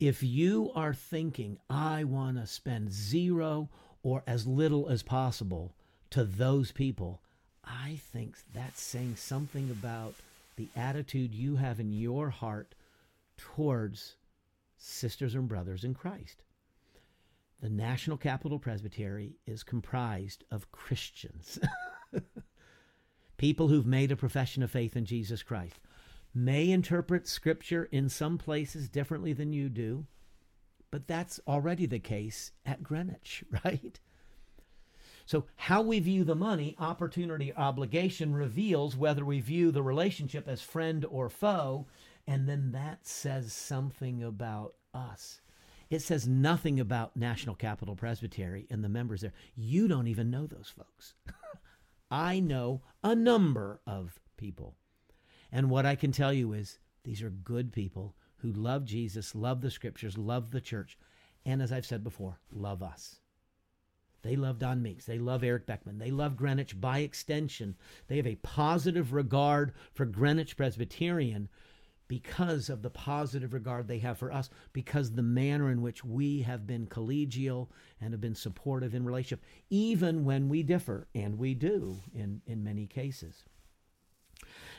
If 0.00 0.22
you 0.22 0.70
are 0.74 0.94
thinking, 0.94 1.58
I 1.68 2.04
want 2.04 2.38
to 2.38 2.46
spend 2.46 2.92
zero 2.92 3.68
or 4.02 4.22
as 4.26 4.46
little 4.46 4.88
as 4.88 5.02
possible 5.02 5.74
to 6.10 6.24
those 6.24 6.72
people, 6.72 7.20
I 7.64 7.98
think 8.12 8.36
that's 8.52 8.80
saying 8.80 9.16
something 9.16 9.70
about 9.70 10.14
the 10.56 10.68
attitude 10.76 11.34
you 11.34 11.56
have 11.56 11.80
in 11.80 11.92
your 11.92 12.30
heart 12.30 12.74
towards 13.36 14.16
sisters 14.84 15.34
and 15.34 15.48
brothers 15.48 15.84
in 15.84 15.94
Christ. 15.94 16.42
The 17.60 17.70
National 17.70 18.16
Capital 18.16 18.58
Presbytery 18.58 19.36
is 19.46 19.62
comprised 19.62 20.44
of 20.50 20.70
Christians, 20.70 21.58
people 23.38 23.68
who've 23.68 23.86
made 23.86 24.12
a 24.12 24.16
profession 24.16 24.62
of 24.62 24.70
faith 24.70 24.96
in 24.96 25.06
Jesus 25.06 25.42
Christ. 25.42 25.80
May 26.34 26.70
interpret 26.70 27.26
Scripture 27.26 27.88
in 27.90 28.08
some 28.08 28.36
places 28.36 28.88
differently 28.88 29.32
than 29.32 29.52
you 29.52 29.68
do, 29.68 30.06
but 30.90 31.06
that's 31.06 31.40
already 31.46 31.86
the 31.86 32.00
case 32.00 32.52
at 32.66 32.82
Greenwich, 32.82 33.44
right? 33.64 33.98
So, 35.26 35.46
how 35.56 35.80
we 35.80 36.00
view 36.00 36.24
the 36.24 36.34
money, 36.34 36.76
opportunity, 36.78 37.54
obligation 37.54 38.34
reveals 38.34 38.94
whether 38.94 39.24
we 39.24 39.40
view 39.40 39.70
the 39.70 39.82
relationship 39.82 40.46
as 40.46 40.60
friend 40.60 41.06
or 41.08 41.30
foe, 41.30 41.86
and 42.26 42.48
then 42.48 42.72
that 42.72 43.06
says 43.06 43.52
something 43.52 44.22
about 44.22 44.74
us. 44.92 45.40
It 45.90 46.00
says 46.00 46.26
nothing 46.26 46.80
about 46.80 47.16
National 47.16 47.54
Capital 47.54 47.94
Presbytery 47.94 48.66
and 48.70 48.82
the 48.82 48.88
members 48.88 49.20
there. 49.20 49.32
You 49.54 49.86
don't 49.86 50.08
even 50.08 50.30
know 50.30 50.46
those 50.46 50.72
folks. 50.74 51.14
I 52.10 52.40
know 52.40 52.82
a 53.02 53.14
number 53.14 53.80
of 53.86 54.18
people. 54.36 54.76
And 55.52 55.70
what 55.70 55.86
I 55.86 55.94
can 55.94 56.10
tell 56.10 56.32
you 56.32 56.52
is 56.52 56.78
these 57.04 57.22
are 57.22 57.30
good 57.30 57.72
people 57.72 58.16
who 58.38 58.52
love 58.52 58.84
Jesus, 58.84 59.34
love 59.34 59.60
the 59.60 59.70
scriptures, 59.70 60.18
love 60.18 60.50
the 60.50 60.60
church, 60.60 60.98
and 61.44 61.62
as 61.62 61.70
I've 61.70 61.86
said 61.86 62.02
before, 62.02 62.40
love 62.50 62.82
us. 62.82 63.20
They 64.22 64.36
love 64.36 64.58
Don 64.58 64.80
Meeks. 64.80 65.04
They 65.04 65.18
love 65.18 65.44
Eric 65.44 65.66
Beckman. 65.66 65.98
They 65.98 66.10
love 66.10 66.36
Greenwich 66.36 66.80
by 66.80 67.00
extension. 67.00 67.76
They 68.08 68.16
have 68.16 68.26
a 68.26 68.36
positive 68.36 69.12
regard 69.12 69.74
for 69.92 70.06
Greenwich 70.06 70.56
Presbyterian 70.56 71.50
because 72.08 72.68
of 72.68 72.82
the 72.82 72.90
positive 72.90 73.54
regard 73.54 73.88
they 73.88 73.98
have 73.98 74.18
for 74.18 74.32
us, 74.32 74.50
because 74.72 75.12
the 75.12 75.22
manner 75.22 75.70
in 75.70 75.82
which 75.82 76.04
we 76.04 76.42
have 76.42 76.66
been 76.66 76.86
collegial 76.86 77.68
and 78.00 78.12
have 78.12 78.20
been 78.20 78.34
supportive 78.34 78.94
in 78.94 79.04
relationship, 79.04 79.44
even 79.70 80.24
when 80.24 80.48
we 80.48 80.62
differ, 80.62 81.06
and 81.14 81.38
we 81.38 81.54
do 81.54 81.96
in, 82.14 82.42
in 82.46 82.62
many 82.62 82.86
cases. 82.86 83.44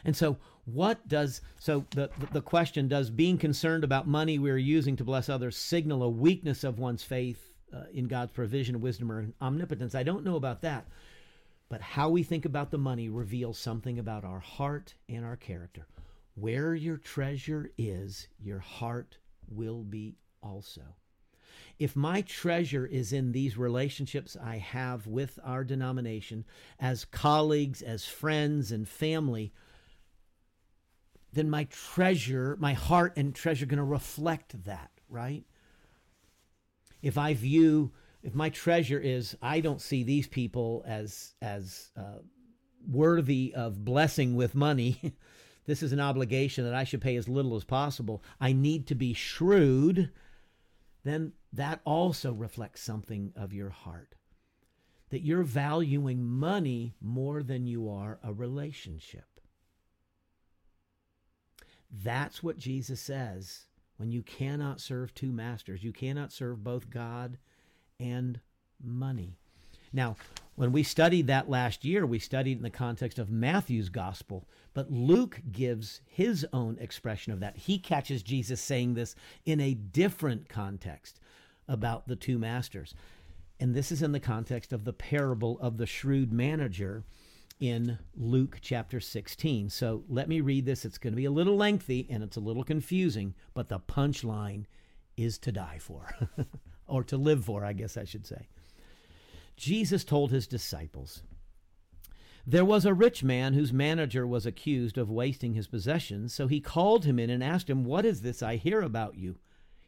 And 0.04 0.16
so, 0.16 0.38
what 0.66 1.08
does 1.08 1.42
so 1.60 1.86
the, 1.92 2.10
the 2.32 2.42
question 2.42 2.88
does 2.88 3.10
being 3.10 3.38
concerned 3.38 3.84
about 3.84 4.08
money 4.08 4.38
we 4.40 4.52
are 4.52 4.58
using 4.58 4.96
to 4.98 5.04
bless 5.04 5.30
others 5.30 5.58
signal 5.58 6.04
a 6.04 6.10
weakness 6.10 6.64
of 6.64 6.80
one's 6.80 7.04
faith 7.04 7.54
uh, 7.74 7.84
in 7.94 8.08
God's 8.08 8.32
provision, 8.32 8.82
wisdom, 8.82 9.12
or 9.12 9.28
omnipotence. 9.42 9.96
I 9.96 10.04
don't 10.04 10.24
know 10.24 10.36
about 10.36 10.62
that. 10.62 10.86
But 11.70 11.82
how 11.82 12.10
we 12.10 12.22
think 12.22 12.46
about 12.46 12.70
the 12.70 12.78
money 12.78 13.10
reveals 13.10 13.58
something 13.58 13.98
about 13.98 14.24
our 14.24 14.40
heart 14.40 14.94
and 15.10 15.26
our 15.26 15.36
character. 15.36 15.88
Where 16.36 16.76
your 16.76 16.98
treasure 16.98 17.72
is, 17.78 18.28
your 18.40 18.60
heart 18.60 19.18
will 19.50 19.84
be 19.84 20.18
also. 20.44 20.82
If 21.80 21.96
my 21.96 22.22
treasure 22.22 22.86
is 22.86 23.12
in 23.12 23.32
these 23.32 23.58
relationships 23.58 24.38
I 24.42 24.58
have 24.58 25.08
with 25.08 25.40
our 25.44 25.64
denomination 25.64 26.46
as 26.80 27.06
colleagues, 27.06 27.82
as 27.82 28.06
friends, 28.06 28.72
and 28.72 28.88
family, 28.88 29.54
then 31.34 31.50
my 31.50 31.66
treasure, 31.66 32.56
my 32.60 32.74
heart 32.74 33.14
and 33.18 33.34
treasure, 33.34 33.64
are 33.64 33.68
going 33.68 33.78
to 33.78 33.84
reflect 33.84 34.64
that, 34.66 34.92
right? 35.10 35.46
if 37.06 37.20
I 37.20 37.36
view 37.36 37.92
if 38.24 38.34
my 38.34 38.50
treasure 38.50 39.00
is 39.00 39.38
I 39.40 39.60
don't 39.60 39.80
see 39.80 40.04
these 40.04 40.28
people 40.28 40.84
as 40.88 41.36
as 41.40 41.92
uh, 41.96 42.18
worthy 42.88 43.54
of 43.56 43.86
blessing 43.86 44.36
with 44.36 44.56
money. 44.56 45.14
this 45.66 45.82
is 45.82 45.92
an 45.92 46.00
obligation 46.00 46.64
that 46.64 46.76
I 46.76 46.84
should 46.84 47.02
pay 47.02 47.16
as 47.16 47.28
little 47.28 47.56
as 47.56 47.64
possible. 47.64 48.24
I 48.40 48.54
need 48.54 48.88
to 48.88 48.96
be 48.96 49.14
shrewd. 49.14 50.12
Then 51.04 51.34
that 51.54 51.82
also 51.86 52.34
reflects 52.34 52.82
something 52.82 53.34
of 53.36 53.54
your 53.54 53.70
heart. 53.70 54.16
That 55.10 55.22
you're 55.22 55.44
valuing 55.44 56.24
money 56.24 56.96
more 57.02 57.44
than 57.44 57.66
you 57.66 57.90
are 57.90 58.20
a 58.24 58.34
relationship. 58.34 59.26
That's 61.92 62.44
what 62.44 62.58
Jesus 62.58 63.00
says 63.00 63.66
when 63.98 64.12
you 64.12 64.22
cannot 64.22 64.82
serve 64.82 65.14
two 65.14 65.32
masters. 65.32 65.84
You 65.84 65.94
cannot 65.94 66.32
serve 66.32 66.64
both 66.64 66.90
God 66.90 67.38
and 68.00 68.40
money. 68.84 69.38
Now, 69.94 70.18
when 70.56 70.72
we 70.72 70.84
studied 70.84 71.28
that 71.28 71.50
last 71.50 71.84
year, 71.84 72.06
we 72.06 72.20
studied 72.20 72.58
in 72.58 72.64
the 72.64 72.70
context 72.70 73.20
of 73.20 73.30
Matthew's 73.30 73.90
gospel, 73.90 74.48
but 74.74 74.92
Luke 74.92 75.42
gives 75.52 76.02
his 76.06 76.46
own 76.54 76.78
expression 76.80 77.34
of 77.34 77.42
that. 77.42 77.58
He 77.58 77.78
catches 77.78 78.24
Jesus 78.24 78.62
saying 78.62 78.94
this 78.94 79.16
in 79.46 79.60
a 79.60 79.74
different 79.74 80.48
context 80.48 81.20
about 81.68 82.08
the 82.08 82.16
two 82.16 82.38
masters. 82.38 82.96
And 83.60 83.74
this 83.74 83.92
is 83.92 84.02
in 84.02 84.12
the 84.12 84.20
context 84.20 84.72
of 84.72 84.86
the 84.86 84.94
parable 84.94 85.60
of 85.60 85.78
the 85.78 85.86
shrewd 85.86 86.32
manager 86.32 87.04
in 87.60 87.98
Luke 88.16 88.60
chapter 88.62 89.00
16. 89.00 89.70
So 89.70 90.04
let 90.10 90.28
me 90.28 90.42
read 90.42 90.66
this. 90.66 90.86
It's 90.86 90.98
going 90.98 91.14
to 91.14 91.18
be 91.18 91.26
a 91.26 91.32
little 91.32 91.56
lengthy 91.56 92.08
and 92.10 92.24
it's 92.24 92.38
a 92.38 92.42
little 92.42 92.64
confusing, 92.64 93.34
but 93.54 93.70
the 93.70 93.80
punchline 93.80 94.66
is 95.18 95.38
to 95.40 95.52
die 95.52 95.80
for, 95.80 96.14
or 96.88 97.04
to 97.06 97.18
live 97.18 97.46
for, 97.46 97.64
I 97.64 97.74
guess 97.74 97.96
I 97.98 98.04
should 98.04 98.28
say. 98.28 98.48
Jesus 99.56 100.04
told 100.04 100.32
his 100.32 100.48
disciples, 100.48 101.24
There 102.46 102.66
was 102.66 102.86
a 102.86 102.94
rich 102.94 103.24
man 103.24 103.54
whose 103.54 103.72
manager 103.72 104.28
was 104.28 104.46
accused 104.46 104.98
of 104.98 105.10
wasting 105.10 105.54
his 105.54 105.68
possessions, 105.68 106.34
so 106.34 106.48
he 106.48 106.60
called 106.60 107.06
him 107.06 107.20
in 107.20 107.30
and 107.30 107.44
asked 107.44 107.70
him, 107.70 107.86
What 107.86 108.06
is 108.06 108.22
this 108.22 108.44
I 108.44 108.58
hear 108.58 108.82
about 108.82 109.16
you? 109.16 109.38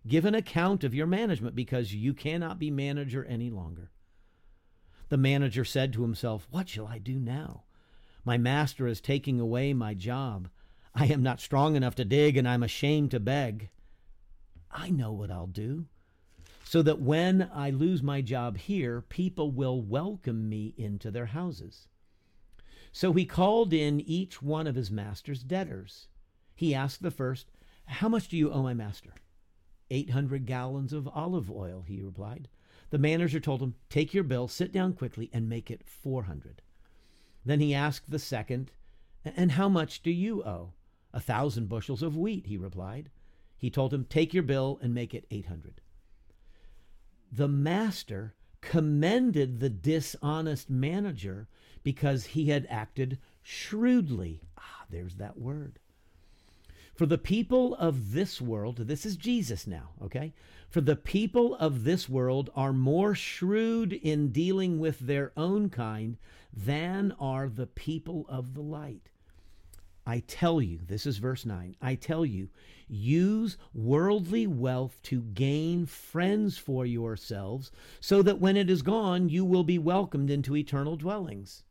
Give 0.07 0.25
an 0.25 0.35
account 0.35 0.83
of 0.83 0.93
your 0.93 1.07
management, 1.07 1.55
because 1.55 1.93
you 1.93 2.13
cannot 2.13 2.59
be 2.59 2.71
manager 2.71 3.25
any 3.25 3.49
longer. 3.49 3.91
The 5.09 5.17
manager 5.17 5.65
said 5.65 5.93
to 5.93 6.01
himself, 6.01 6.47
What 6.49 6.69
shall 6.69 6.87
I 6.87 6.97
do 6.97 7.19
now? 7.19 7.63
My 8.23 8.37
master 8.37 8.87
is 8.87 9.01
taking 9.01 9.39
away 9.39 9.73
my 9.73 9.93
job. 9.93 10.49
I 10.93 11.05
am 11.05 11.23
not 11.23 11.39
strong 11.39 11.75
enough 11.75 11.95
to 11.95 12.05
dig, 12.05 12.37
and 12.37 12.47
I'm 12.47 12.63
ashamed 12.63 13.11
to 13.11 13.19
beg. 13.19 13.69
I 14.71 14.89
know 14.89 15.11
what 15.11 15.31
I'll 15.31 15.47
do. 15.47 15.85
So 16.69 16.81
that 16.81 16.99
when 16.99 17.49
I 17.53 17.69
lose 17.69 18.03
my 18.03 18.19
job 18.19 18.57
here, 18.57 18.99
people 18.99 19.51
will 19.51 19.81
welcome 19.81 20.49
me 20.49 20.73
into 20.75 21.09
their 21.09 21.27
houses. 21.27 21.87
So 22.91 23.13
he 23.13 23.25
called 23.25 23.71
in 23.71 24.01
each 24.01 24.41
one 24.41 24.67
of 24.67 24.75
his 24.75 24.91
master's 24.91 25.43
debtors. 25.43 26.09
He 26.55 26.75
asked 26.75 27.01
the 27.01 27.09
first, 27.09 27.51
How 27.85 28.09
much 28.09 28.27
do 28.27 28.35
you 28.35 28.51
owe 28.51 28.63
my 28.63 28.73
master? 28.73 29.13
Eight 29.89 30.09
hundred 30.09 30.45
gallons 30.45 30.91
of 30.91 31.07
olive 31.07 31.49
oil, 31.49 31.85
he 31.87 32.01
replied. 32.01 32.49
The 32.89 32.97
manager 32.97 33.39
told 33.39 33.61
him, 33.61 33.75
Take 33.89 34.13
your 34.13 34.25
bill, 34.25 34.49
sit 34.49 34.73
down 34.73 34.91
quickly, 34.91 35.29
and 35.31 35.47
make 35.47 35.71
it 35.71 35.87
400. 35.87 36.61
Then 37.45 37.61
he 37.61 37.73
asked 37.73 38.11
the 38.11 38.19
second, 38.19 38.73
And 39.23 39.53
how 39.53 39.69
much 39.69 40.03
do 40.03 40.11
you 40.11 40.43
owe? 40.43 40.73
A 41.13 41.21
thousand 41.21 41.69
bushels 41.69 42.03
of 42.03 42.17
wheat, 42.17 42.47
he 42.47 42.57
replied. 42.57 43.09
He 43.57 43.69
told 43.69 43.93
him, 43.93 44.03
Take 44.03 44.33
your 44.33 44.43
bill 44.43 44.79
and 44.81 44.93
make 44.93 45.13
it 45.13 45.27
800. 45.31 45.79
The 47.31 47.47
master 47.47 48.33
commended 48.61 49.59
the 49.59 49.69
dishonest 49.69 50.69
manager 50.69 51.47
because 51.83 52.27
he 52.27 52.49
had 52.49 52.67
acted 52.69 53.17
shrewdly. 53.43 54.41
Ah, 54.57 54.85
there's 54.89 55.15
that 55.15 55.37
word. 55.37 55.79
For 56.95 57.05
the 57.05 57.17
people 57.17 57.75
of 57.75 58.13
this 58.13 58.41
world, 58.41 58.77
this 58.77 59.05
is 59.05 59.17
Jesus 59.17 59.67
now, 59.67 59.91
okay? 60.01 60.33
For 60.69 60.81
the 60.81 60.95
people 60.95 61.55
of 61.55 61.83
this 61.83 62.09
world 62.09 62.49
are 62.55 62.73
more 62.73 63.13
shrewd 63.13 63.93
in 63.93 64.29
dealing 64.29 64.79
with 64.79 64.99
their 64.99 65.31
own 65.37 65.69
kind 65.69 66.17
than 66.51 67.13
are 67.19 67.47
the 67.49 67.67
people 67.67 68.25
of 68.27 68.55
the 68.55 68.61
light. 68.61 69.09
I 70.07 70.23
tell 70.25 70.61
you, 70.61 70.79
this 70.87 71.05
is 71.05 71.17
verse 71.17 71.45
9, 71.45 71.75
I 71.81 71.95
tell 71.95 72.25
you, 72.25 72.47
use 72.87 73.57
worldly 73.73 74.47
wealth 74.47 75.01
to 75.03 75.21
gain 75.21 75.85
friends 75.85 76.57
for 76.57 76.85
yourselves, 76.85 77.71
so 77.99 78.21
that 78.21 78.39
when 78.39 78.55
it 78.55 78.69
is 78.69 78.81
gone, 78.81 79.27
you 79.27 79.43
will 79.43 79.65
be 79.65 79.77
welcomed 79.77 80.29
into 80.29 80.55
eternal 80.55 80.95
dwellings. 80.95 81.63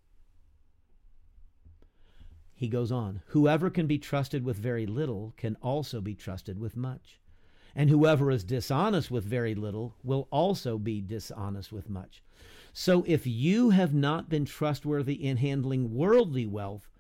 He 2.55 2.69
goes 2.69 2.93
on, 2.93 3.23
whoever 3.29 3.71
can 3.71 3.87
be 3.87 3.97
trusted 3.97 4.45
with 4.45 4.59
very 4.59 4.85
little 4.85 5.33
can 5.39 5.57
also 5.63 6.03
be 6.03 6.15
trusted 6.15 6.59
with 6.59 6.77
much. 6.77 7.19
And 7.75 7.89
whoever 7.89 8.31
is 8.31 8.45
dishonest 8.45 9.11
with 9.11 9.25
very 9.25 9.55
little 9.55 9.95
will 10.05 10.29
also 10.31 10.77
be 10.77 11.01
dishonest 11.01 11.73
with 11.73 11.89
much. 11.89 12.23
So 12.75 13.03
if 13.07 13.27
you 13.27 13.71
have 13.71 13.95
not 13.95 14.29
been 14.29 14.45
trustworthy 14.45 15.15
in 15.15 15.39
handling 15.39 15.95
worldly 15.95 16.47
wealth, 16.47 16.91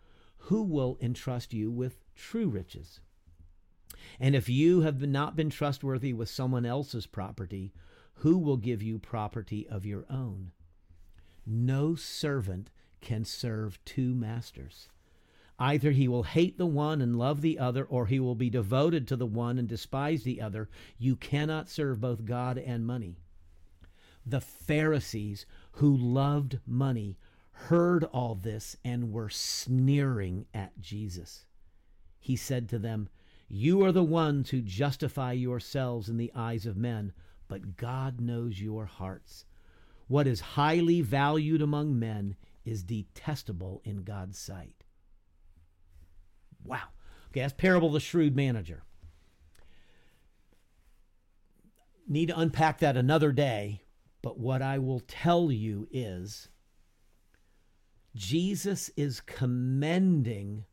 who 0.46 0.62
will 0.62 0.96
entrust 1.00 1.52
you 1.52 1.72
with 1.72 1.98
true 2.14 2.48
riches? 2.48 3.00
And 4.20 4.36
if 4.36 4.48
you 4.48 4.82
have 4.82 5.02
not 5.02 5.34
been 5.34 5.50
trustworthy 5.50 6.12
with 6.12 6.28
someone 6.28 6.64
else's 6.64 7.06
property, 7.06 7.72
who 8.20 8.38
will 8.38 8.56
give 8.56 8.80
you 8.80 9.00
property 9.00 9.66
of 9.68 9.84
your 9.84 10.04
own? 10.08 10.52
No 11.44 11.96
servant 11.96 12.70
can 13.00 13.24
serve 13.24 13.84
two 13.84 14.14
masters. 14.14 14.88
Either 15.58 15.90
he 15.90 16.06
will 16.06 16.22
hate 16.22 16.58
the 16.58 16.66
one 16.66 17.00
and 17.00 17.18
love 17.18 17.40
the 17.40 17.58
other, 17.58 17.84
or 17.84 18.06
he 18.06 18.20
will 18.20 18.36
be 18.36 18.50
devoted 18.50 19.08
to 19.08 19.16
the 19.16 19.26
one 19.26 19.58
and 19.58 19.66
despise 19.66 20.22
the 20.22 20.40
other. 20.40 20.68
You 20.96 21.16
cannot 21.16 21.68
serve 21.68 22.00
both 22.00 22.24
God 22.24 22.56
and 22.56 22.86
money. 22.86 23.16
The 24.24 24.40
Pharisees, 24.40 25.44
who 25.72 25.96
loved 25.96 26.60
money, 26.66 27.18
heard 27.56 28.04
all 28.04 28.34
this 28.34 28.76
and 28.84 29.12
were 29.12 29.30
sneering 29.30 30.46
at 30.52 30.78
Jesus. 30.78 31.46
He 32.20 32.36
said 32.36 32.68
to 32.68 32.78
them, 32.78 33.08
You 33.48 33.82
are 33.82 33.92
the 33.92 34.02
ones 34.04 34.50
who 34.50 34.60
justify 34.60 35.32
yourselves 35.32 36.08
in 36.08 36.18
the 36.18 36.30
eyes 36.34 36.66
of 36.66 36.76
men, 36.76 37.12
but 37.48 37.76
God 37.76 38.20
knows 38.20 38.60
your 38.60 38.84
hearts. 38.84 39.46
What 40.06 40.26
is 40.26 40.40
highly 40.40 41.00
valued 41.00 41.62
among 41.62 41.98
men 41.98 42.36
is 42.64 42.82
detestable 42.82 43.80
in 43.84 44.02
God's 44.02 44.38
sight. 44.38 44.84
Wow. 46.62 46.88
Okay, 47.30 47.40
that's 47.40 47.54
parable 47.54 47.88
of 47.88 47.94
the 47.94 48.00
shrewd 48.00 48.36
manager. 48.36 48.82
Need 52.06 52.26
to 52.26 52.38
unpack 52.38 52.78
that 52.80 52.96
another 52.96 53.32
day, 53.32 53.82
but 54.20 54.38
what 54.38 54.62
I 54.62 54.78
will 54.78 55.00
tell 55.00 55.50
you 55.50 55.88
is 55.90 56.48
Jesus 58.16 58.90
is 58.96 59.20
commending 59.20 60.64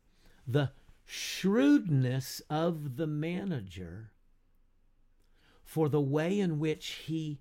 the 0.46 0.72
shrewdness 1.04 2.40
of 2.48 2.96
the 2.96 3.06
manager 3.06 4.10
for 5.62 5.90
the 5.90 6.00
way 6.00 6.40
in 6.40 6.58
which 6.58 6.86
he 7.06 7.40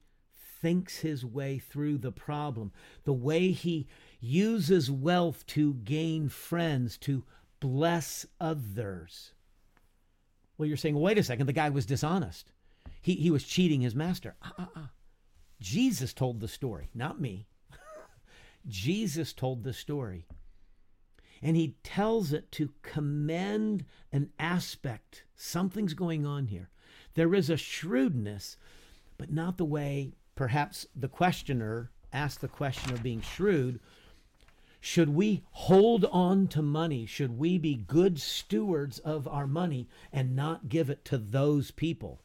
thinks 0.62 0.98
his 1.00 1.26
way 1.26 1.58
through 1.58 1.98
the 1.98 2.12
problem, 2.12 2.72
the 3.06 3.14
way 3.14 3.52
he 3.52 3.88
uses 4.20 4.92
wealth 4.92 5.46
to 5.48 5.74
gain 5.76 6.28
friends, 6.28 6.98
to 6.98 7.24
bless 7.62 8.26
others. 8.42 9.34
Well, 10.58 10.68
you're 10.68 10.78
saying, 10.78 11.00
wait 11.00 11.18
a 11.18 11.24
second, 11.24 11.48
the 11.48 11.54
guy 11.54 11.70
was 11.70 11.86
dishonest. 11.86 12.52
He, 13.02 13.16
he 13.16 13.32
was 13.32 13.46
cheating 13.46 13.82
his 13.82 13.96
master. 13.96 14.36
Uh, 14.42 14.64
uh, 14.64 14.66
uh. 14.76 14.88
Jesus 15.62 16.14
told 16.14 16.42
the 16.42 16.48
story, 16.50 16.90
not 16.94 17.22
me. 17.22 17.48
Jesus 18.67 19.34
told 19.34 19.63
the 19.63 19.74
story. 19.74 20.25
And 21.41 21.58
he 21.58 21.75
tells 21.84 22.32
it 22.32 22.51
to 22.53 22.72
commend 22.82 23.86
an 24.12 24.29
aspect. 24.39 25.24
Something's 25.36 25.93
going 25.93 26.25
on 26.25 26.48
here. 26.48 26.70
There 27.15 27.36
is 27.36 27.50
a 27.50 27.58
shrewdness, 27.58 28.58
but 29.17 29.32
not 29.32 29.58
the 29.58 29.65
way 29.65 30.13
perhaps 30.36 30.88
the 30.96 31.08
questioner 31.10 31.91
asked 32.12 32.41
the 32.41 32.48
question 32.48 32.93
of 32.93 33.03
being 33.03 33.22
shrewd. 33.22 33.79
Should 34.79 35.10
we 35.10 35.43
hold 35.51 36.05
on 36.05 36.48
to 36.50 36.62
money? 36.62 37.05
Should 37.05 37.38
we 37.38 37.58
be 37.58 37.75
good 37.75 38.20
stewards 38.20 39.00
of 39.00 39.27
our 39.27 39.48
money 39.48 39.88
and 40.12 40.36
not 40.36 40.70
give 40.70 40.89
it 40.89 41.05
to 41.05 41.17
those 41.17 41.72
people? 41.72 42.22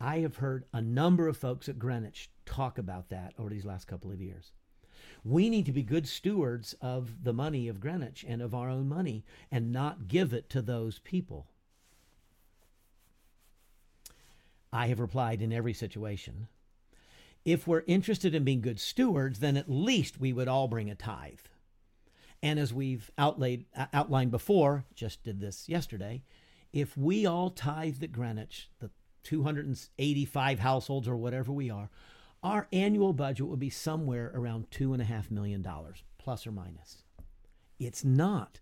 I 0.00 0.18
have 0.18 0.36
heard 0.36 0.64
a 0.72 0.80
number 0.80 1.28
of 1.28 1.36
folks 1.36 1.68
at 1.68 1.78
Greenwich 1.78 2.30
talk 2.44 2.78
about 2.78 3.10
that 3.10 3.34
over 3.38 3.50
these 3.50 3.64
last 3.64 3.86
couple 3.86 4.10
of 4.10 4.20
years. 4.20 4.50
We 5.24 5.48
need 5.48 5.66
to 5.66 5.72
be 5.72 5.82
good 5.82 6.08
stewards 6.08 6.74
of 6.80 7.22
the 7.22 7.32
money 7.32 7.68
of 7.68 7.80
Greenwich 7.80 8.24
and 8.26 8.42
of 8.42 8.54
our 8.54 8.68
own 8.68 8.88
money 8.88 9.24
and 9.50 9.72
not 9.72 10.08
give 10.08 10.32
it 10.32 10.50
to 10.50 10.62
those 10.62 10.98
people. 10.98 11.46
I 14.72 14.88
have 14.88 15.00
replied 15.00 15.42
in 15.42 15.52
every 15.52 15.74
situation. 15.74 16.48
If 17.44 17.66
we're 17.66 17.84
interested 17.86 18.34
in 18.34 18.44
being 18.44 18.60
good 18.60 18.80
stewards, 18.80 19.38
then 19.40 19.56
at 19.56 19.70
least 19.70 20.20
we 20.20 20.32
would 20.32 20.48
all 20.48 20.68
bring 20.68 20.90
a 20.90 20.94
tithe. 20.94 21.40
And 22.42 22.58
as 22.58 22.72
we've 22.72 23.10
outlaid, 23.18 23.66
uh, 23.76 23.86
outlined 23.92 24.30
before, 24.30 24.84
just 24.94 25.22
did 25.22 25.40
this 25.40 25.68
yesterday, 25.68 26.22
if 26.72 26.96
we 26.96 27.26
all 27.26 27.50
tithe 27.50 28.02
at 28.02 28.12
Greenwich, 28.12 28.70
the 28.80 28.90
285 29.22 30.58
households 30.58 31.06
or 31.06 31.16
whatever 31.16 31.52
we 31.52 31.70
are, 31.70 31.90
our 32.42 32.68
annual 32.72 33.12
budget 33.12 33.46
would 33.46 33.60
be 33.60 33.70
somewhere 33.70 34.32
around 34.34 34.70
$2.5 34.70 35.30
million, 35.30 35.66
plus 36.18 36.46
or 36.46 36.52
minus. 36.52 37.02
It's 37.78 38.04
not 38.04 38.60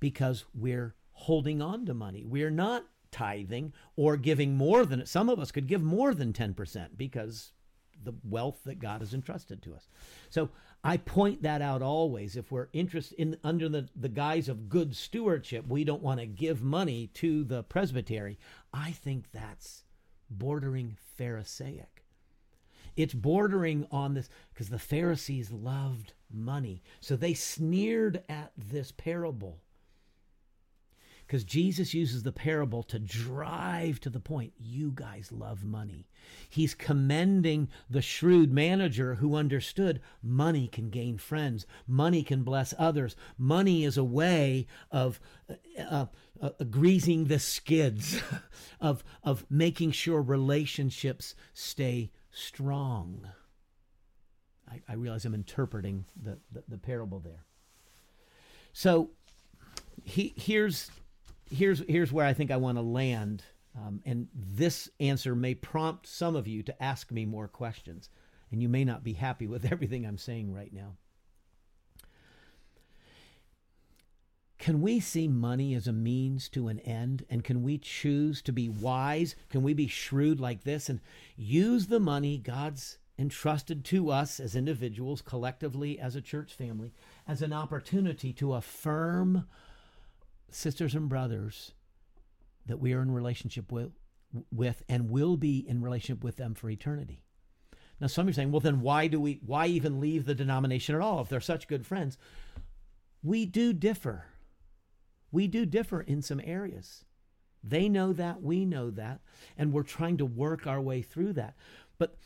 because 0.00 0.44
we're 0.54 0.94
holding 1.12 1.62
on 1.62 1.86
to 1.86 1.94
money. 1.94 2.24
We're 2.24 2.50
not 2.50 2.84
tithing 3.10 3.72
or 3.96 4.16
giving 4.16 4.56
more 4.56 4.84
than. 4.84 5.06
Some 5.06 5.28
of 5.28 5.38
us 5.38 5.52
could 5.52 5.66
give 5.66 5.82
more 5.82 6.14
than 6.14 6.32
10% 6.32 6.88
because 6.96 7.52
the 8.04 8.14
wealth 8.24 8.60
that 8.64 8.80
God 8.80 9.00
has 9.00 9.14
entrusted 9.14 9.62
to 9.62 9.74
us. 9.74 9.88
So 10.28 10.50
I 10.82 10.96
point 10.96 11.42
that 11.42 11.62
out 11.62 11.82
always. 11.82 12.36
If 12.36 12.50
we're 12.50 12.68
interested 12.72 13.18
in 13.18 13.36
under 13.44 13.68
the, 13.68 13.88
the 13.94 14.08
guise 14.08 14.48
of 14.48 14.68
good 14.68 14.96
stewardship, 14.96 15.66
we 15.68 15.84
don't 15.84 16.02
want 16.02 16.20
to 16.20 16.26
give 16.26 16.62
money 16.62 17.08
to 17.14 17.44
the 17.44 17.62
presbytery. 17.62 18.38
I 18.72 18.90
think 18.90 19.30
that's 19.32 19.84
bordering 20.28 20.96
Pharisaic. 21.16 21.91
It's 22.96 23.14
bordering 23.14 23.86
on 23.90 24.14
this 24.14 24.28
because 24.52 24.68
the 24.68 24.78
Pharisees 24.78 25.50
loved 25.50 26.12
money. 26.32 26.82
So 27.00 27.16
they 27.16 27.34
sneered 27.34 28.22
at 28.28 28.52
this 28.56 28.92
parable 28.92 29.60
because 31.32 31.44
Jesus 31.44 31.94
uses 31.94 32.24
the 32.24 32.30
parable 32.30 32.82
to 32.82 32.98
drive 32.98 34.00
to 34.00 34.10
the 34.10 34.20
point 34.20 34.52
you 34.58 34.92
guys 34.94 35.32
love 35.32 35.64
money. 35.64 36.06
He's 36.50 36.74
commending 36.74 37.68
the 37.88 38.02
shrewd 38.02 38.52
manager 38.52 39.14
who 39.14 39.34
understood 39.34 40.02
money 40.22 40.68
can 40.68 40.90
gain 40.90 41.16
friends, 41.16 41.66
money 41.86 42.22
can 42.22 42.42
bless 42.42 42.74
others, 42.78 43.16
money 43.38 43.84
is 43.84 43.96
a 43.96 44.04
way 44.04 44.66
of 44.90 45.20
uh, 45.48 45.54
uh, 45.80 46.06
uh, 46.42 46.50
greasing 46.68 47.24
the 47.24 47.38
skids, 47.38 48.20
of, 48.80 49.02
of 49.22 49.46
making 49.48 49.92
sure 49.92 50.20
relationships 50.20 51.34
stay 51.54 52.10
strong. 52.32 53.28
I, 54.70 54.80
I 54.88 54.94
realize 54.94 55.24
I'm 55.24 55.34
interpreting 55.34 56.04
the, 56.20 56.38
the, 56.50 56.64
the 56.68 56.78
parable 56.78 57.20
there. 57.20 57.44
So 58.72 59.10
he, 60.02 60.32
here's 60.36 60.90
here's 61.50 61.82
here's 61.88 62.12
where 62.12 62.26
I 62.26 62.32
think 62.32 62.50
I 62.50 62.56
want 62.56 62.78
to 62.78 62.82
land, 62.82 63.44
um, 63.76 64.00
and 64.06 64.28
this 64.34 64.88
answer 64.98 65.34
may 65.34 65.54
prompt 65.54 66.06
some 66.06 66.34
of 66.34 66.48
you 66.48 66.62
to 66.62 66.82
ask 66.82 67.10
me 67.12 67.26
more 67.26 67.48
questions, 67.48 68.08
and 68.50 68.62
you 68.62 68.68
may 68.68 68.84
not 68.84 69.04
be 69.04 69.12
happy 69.12 69.46
with 69.46 69.64
everything 69.72 70.06
I'm 70.06 70.18
saying 70.18 70.52
right 70.52 70.72
now. 70.72 70.96
Can 74.62 74.80
we 74.80 75.00
see 75.00 75.26
money 75.26 75.74
as 75.74 75.88
a 75.88 75.92
means 75.92 76.48
to 76.50 76.68
an 76.68 76.78
end? 76.78 77.24
And 77.28 77.42
can 77.42 77.64
we 77.64 77.78
choose 77.78 78.40
to 78.42 78.52
be 78.52 78.68
wise? 78.68 79.34
Can 79.50 79.64
we 79.64 79.74
be 79.74 79.88
shrewd 79.88 80.38
like 80.38 80.62
this 80.62 80.88
and 80.88 81.00
use 81.34 81.88
the 81.88 81.98
money 81.98 82.38
God's 82.38 82.98
entrusted 83.18 83.84
to 83.86 84.12
us 84.12 84.38
as 84.38 84.54
individuals, 84.54 85.20
collectively 85.20 85.98
as 85.98 86.14
a 86.14 86.20
church 86.20 86.54
family, 86.54 86.94
as 87.26 87.42
an 87.42 87.52
opportunity 87.52 88.32
to 88.34 88.54
affirm 88.54 89.48
sisters 90.48 90.94
and 90.94 91.08
brothers 91.08 91.72
that 92.64 92.78
we 92.78 92.92
are 92.92 93.02
in 93.02 93.10
relationship 93.10 93.72
with, 93.72 93.90
with 94.52 94.84
and 94.88 95.10
will 95.10 95.36
be 95.36 95.58
in 95.68 95.82
relationship 95.82 96.22
with 96.22 96.36
them 96.36 96.54
for 96.54 96.70
eternity. 96.70 97.24
Now, 98.00 98.06
some 98.06 98.28
are 98.28 98.32
saying, 98.32 98.52
well, 98.52 98.60
then 98.60 98.80
why 98.80 99.08
do 99.08 99.20
we, 99.20 99.40
why 99.44 99.66
even 99.66 99.98
leave 99.98 100.24
the 100.24 100.36
denomination 100.36 100.94
at 100.94 101.00
all 101.00 101.20
if 101.20 101.28
they're 101.28 101.40
such 101.40 101.66
good 101.66 101.84
friends? 101.84 102.16
We 103.24 103.44
do 103.44 103.72
differ. 103.72 104.26
We 105.32 105.48
do 105.48 105.66
differ 105.66 106.02
in 106.02 106.22
some 106.22 106.40
areas. 106.44 107.04
They 107.64 107.88
know 107.88 108.12
that, 108.12 108.42
we 108.42 108.64
know 108.64 108.90
that, 108.90 109.20
and 109.56 109.72
we're 109.72 109.82
trying 109.82 110.18
to 110.18 110.26
work 110.26 110.66
our 110.66 110.80
way 110.80 111.02
through 111.02 111.32
that. 111.34 111.54
But 111.98 112.16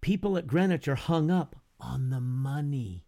people 0.00 0.36
at 0.36 0.46
Greenwich 0.46 0.88
are 0.88 0.94
hung 0.96 1.30
up 1.30 1.56
on 1.78 2.10
the 2.10 2.20
money 2.20 3.04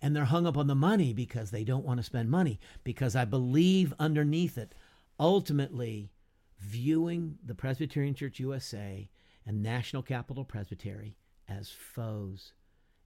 and 0.00 0.14
they're 0.14 0.24
hung 0.24 0.46
up 0.46 0.56
on 0.56 0.66
the 0.66 0.74
money 0.74 1.12
because 1.12 1.50
they 1.50 1.64
don't 1.64 1.84
want 1.84 1.98
to 1.98 2.04
spend 2.04 2.30
money 2.30 2.60
because 2.84 3.16
I 3.16 3.24
believe 3.24 3.92
underneath 3.98 4.56
it 4.56 4.74
ultimately 5.18 6.12
viewing 6.60 7.38
the 7.44 7.54
Presbyterian 7.54 8.14
Church 8.14 8.38
USA 8.38 9.08
and 9.46 9.62
National 9.62 10.02
Capital 10.02 10.44
Presbytery 10.44 11.16
as 11.48 11.70
foes, 11.70 12.52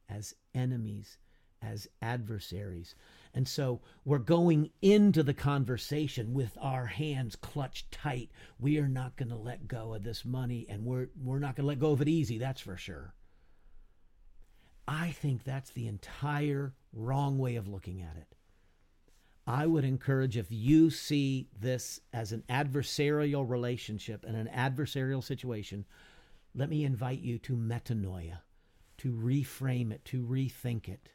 as 0.08 0.34
enemies, 0.54 1.18
as 1.62 1.88
adversaries. 2.00 2.94
And 3.34 3.48
so 3.48 3.80
we're 4.04 4.18
going 4.18 4.70
into 4.82 5.22
the 5.22 5.34
conversation 5.34 6.34
with 6.34 6.56
our 6.60 6.86
hands 6.86 7.36
clutched 7.36 7.90
tight. 7.92 8.30
We 8.58 8.78
are 8.78 8.88
not 8.88 9.16
going 9.16 9.30
to 9.30 9.36
let 9.36 9.68
go 9.68 9.94
of 9.94 10.02
this 10.02 10.24
money 10.24 10.66
and 10.68 10.84
we're 10.84 11.08
we're 11.22 11.38
not 11.38 11.56
going 11.56 11.64
to 11.64 11.68
let 11.68 11.78
go 11.78 11.92
of 11.92 12.02
it 12.02 12.08
easy, 12.08 12.38
that's 12.38 12.60
for 12.60 12.76
sure. 12.76 13.14
I 14.86 15.12
think 15.12 15.44
that's 15.44 15.70
the 15.70 15.86
entire 15.86 16.74
wrong 16.92 17.38
way 17.38 17.56
of 17.56 17.68
looking 17.68 18.02
at 18.02 18.16
it. 18.16 18.34
I 19.46 19.66
would 19.66 19.84
encourage 19.84 20.36
if 20.36 20.46
you 20.50 20.90
see 20.90 21.48
this 21.58 22.00
as 22.12 22.32
an 22.32 22.44
adversarial 22.48 23.48
relationship 23.48 24.24
and 24.26 24.36
an 24.36 24.48
adversarial 24.54 25.22
situation, 25.22 25.84
let 26.54 26.68
me 26.68 26.84
invite 26.84 27.20
you 27.20 27.38
to 27.40 27.56
metanoia, 27.56 28.38
to 28.98 29.12
reframe 29.12 29.90
it, 29.90 30.04
to 30.06 30.22
rethink 30.22 30.88
it. 30.88 31.08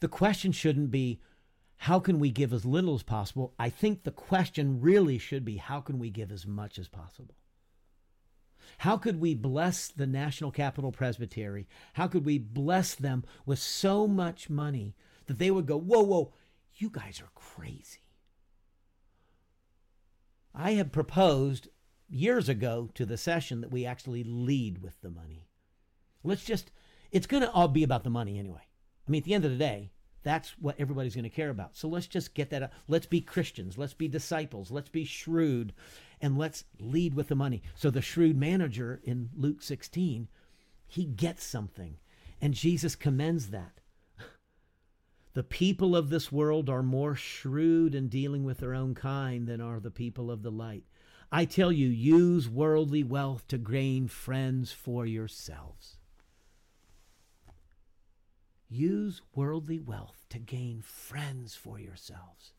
The 0.00 0.08
question 0.08 0.52
shouldn't 0.52 0.90
be, 0.90 1.20
how 1.78 2.00
can 2.00 2.18
we 2.18 2.30
give 2.30 2.52
as 2.52 2.64
little 2.64 2.94
as 2.94 3.02
possible? 3.02 3.54
I 3.58 3.68
think 3.68 4.02
the 4.02 4.10
question 4.10 4.80
really 4.80 5.18
should 5.18 5.44
be, 5.44 5.56
how 5.56 5.80
can 5.80 5.98
we 5.98 6.10
give 6.10 6.32
as 6.32 6.46
much 6.46 6.78
as 6.78 6.88
possible? 6.88 7.34
How 8.78 8.96
could 8.96 9.20
we 9.20 9.34
bless 9.34 9.88
the 9.88 10.06
National 10.06 10.50
Capital 10.50 10.92
Presbytery? 10.92 11.66
How 11.94 12.08
could 12.08 12.24
we 12.24 12.38
bless 12.38 12.94
them 12.94 13.24
with 13.44 13.58
so 13.58 14.06
much 14.06 14.50
money 14.50 14.94
that 15.26 15.38
they 15.38 15.50
would 15.50 15.66
go, 15.66 15.78
whoa, 15.78 16.02
whoa, 16.02 16.32
you 16.74 16.90
guys 16.90 17.20
are 17.20 17.30
crazy? 17.34 18.00
I 20.54 20.72
had 20.72 20.92
proposed 20.92 21.68
years 22.08 22.48
ago 22.48 22.90
to 22.94 23.06
the 23.06 23.16
session 23.16 23.60
that 23.60 23.70
we 23.70 23.84
actually 23.84 24.24
lead 24.24 24.82
with 24.82 25.00
the 25.00 25.10
money. 25.10 25.48
Let's 26.24 26.44
just, 26.44 26.70
it's 27.12 27.26
going 27.26 27.42
to 27.42 27.50
all 27.50 27.68
be 27.68 27.84
about 27.84 28.04
the 28.04 28.10
money 28.10 28.38
anyway. 28.38 28.65
I 29.06 29.10
mean, 29.10 29.20
at 29.20 29.24
the 29.24 29.34
end 29.34 29.44
of 29.44 29.50
the 29.50 29.56
day, 29.56 29.90
that's 30.22 30.50
what 30.58 30.74
everybody's 30.80 31.14
going 31.14 31.22
to 31.22 31.30
care 31.30 31.50
about. 31.50 31.76
So 31.76 31.86
let's 31.86 32.08
just 32.08 32.34
get 32.34 32.50
that 32.50 32.64
up. 32.64 32.72
Let's 32.88 33.06
be 33.06 33.20
Christians. 33.20 33.78
Let's 33.78 33.94
be 33.94 34.08
disciples. 34.08 34.72
Let's 34.72 34.88
be 34.88 35.04
shrewd 35.04 35.72
and 36.20 36.36
let's 36.36 36.64
lead 36.80 37.14
with 37.14 37.28
the 37.28 37.36
money. 37.36 37.62
So 37.76 37.90
the 37.90 38.02
shrewd 38.02 38.36
manager 38.36 39.00
in 39.04 39.30
Luke 39.36 39.62
16, 39.62 40.26
he 40.88 41.04
gets 41.04 41.44
something, 41.44 41.98
and 42.40 42.54
Jesus 42.54 42.96
commends 42.96 43.50
that. 43.50 43.80
The 45.34 45.42
people 45.42 45.94
of 45.94 46.08
this 46.08 46.32
world 46.32 46.70
are 46.70 46.82
more 46.82 47.14
shrewd 47.14 47.94
in 47.94 48.08
dealing 48.08 48.42
with 48.42 48.56
their 48.56 48.72
own 48.72 48.94
kind 48.94 49.46
than 49.46 49.60
are 49.60 49.80
the 49.80 49.90
people 49.90 50.30
of 50.30 50.42
the 50.42 50.50
light. 50.50 50.84
I 51.30 51.44
tell 51.44 51.70
you, 51.70 51.88
use 51.88 52.48
worldly 52.48 53.04
wealth 53.04 53.46
to 53.48 53.58
gain 53.58 54.08
friends 54.08 54.72
for 54.72 55.04
yourselves. 55.04 55.95
Use 58.76 59.22
worldly 59.34 59.80
wealth 59.80 60.26
to 60.28 60.38
gain 60.38 60.82
friends 60.82 61.54
for 61.54 61.80
yourselves. 61.80 62.52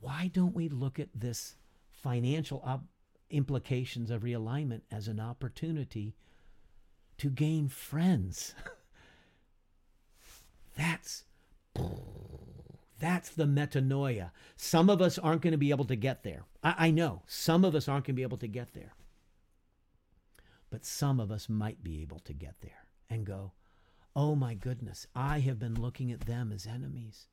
Why 0.00 0.30
don't 0.32 0.54
we 0.54 0.70
look 0.70 0.98
at 0.98 1.10
this 1.14 1.56
financial 1.90 2.62
op- 2.64 2.86
implications 3.28 4.10
of 4.10 4.22
realignment 4.22 4.80
as 4.90 5.06
an 5.06 5.20
opportunity 5.20 6.14
to 7.18 7.28
gain 7.28 7.68
friends? 7.68 8.54
That's 10.76 11.24
that's 12.98 13.30
the 13.30 13.44
metanoia. 13.44 14.30
Some 14.56 14.88
of 14.88 15.02
us 15.02 15.18
aren't 15.18 15.42
going 15.42 15.52
to 15.52 15.58
be 15.58 15.70
able 15.70 15.84
to 15.86 15.96
get 15.96 16.22
there. 16.22 16.44
I, 16.62 16.86
I 16.86 16.90
know 16.90 17.22
some 17.26 17.64
of 17.64 17.74
us 17.74 17.88
aren't 17.88 18.04
going 18.04 18.14
to 18.14 18.18
be 18.18 18.22
able 18.22 18.38
to 18.38 18.46
get 18.46 18.72
there. 18.72 18.94
But 20.70 20.84
some 20.84 21.18
of 21.18 21.30
us 21.30 21.48
might 21.48 21.82
be 21.82 22.02
able 22.02 22.20
to 22.20 22.32
get 22.32 22.60
there 22.60 22.84
and 23.08 23.26
go, 23.26 23.52
oh 24.14 24.34
my 24.34 24.54
goodness, 24.54 25.06
I 25.14 25.40
have 25.40 25.58
been 25.58 25.80
looking 25.80 26.10
at 26.10 26.20
them 26.20 26.52
as 26.52 26.66
enemies. 26.66 27.28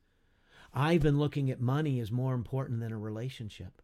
I've 0.72 1.02
been 1.02 1.18
looking 1.18 1.50
at 1.50 1.60
money 1.60 1.98
as 2.00 2.12
more 2.12 2.34
important 2.34 2.80
than 2.80 2.92
a 2.92 2.98
relationship. 2.98 3.82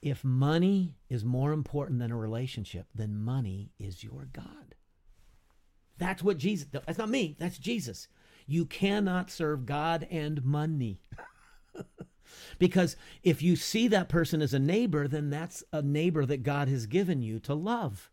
If 0.00 0.22
money 0.22 0.96
is 1.08 1.24
more 1.24 1.52
important 1.52 1.98
than 1.98 2.10
a 2.10 2.16
relationship, 2.16 2.86
then 2.94 3.16
money 3.16 3.72
is 3.78 4.04
your 4.04 4.28
God. 4.32 4.74
That's 5.98 6.22
what 6.22 6.38
Jesus, 6.38 6.68
that's 6.70 6.98
not 6.98 7.08
me, 7.08 7.36
that's 7.38 7.58
Jesus. 7.58 8.08
You 8.46 8.66
cannot 8.66 9.30
serve 9.30 9.64
God 9.64 10.06
and 10.10 10.44
money. 10.44 11.00
because 12.58 12.96
if 13.22 13.42
you 13.42 13.56
see 13.56 13.88
that 13.88 14.08
person 14.08 14.42
as 14.42 14.52
a 14.52 14.58
neighbor, 14.58 15.08
then 15.08 15.30
that's 15.30 15.64
a 15.72 15.82
neighbor 15.82 16.26
that 16.26 16.42
God 16.42 16.68
has 16.68 16.86
given 16.86 17.22
you 17.22 17.38
to 17.40 17.54
love. 17.54 18.10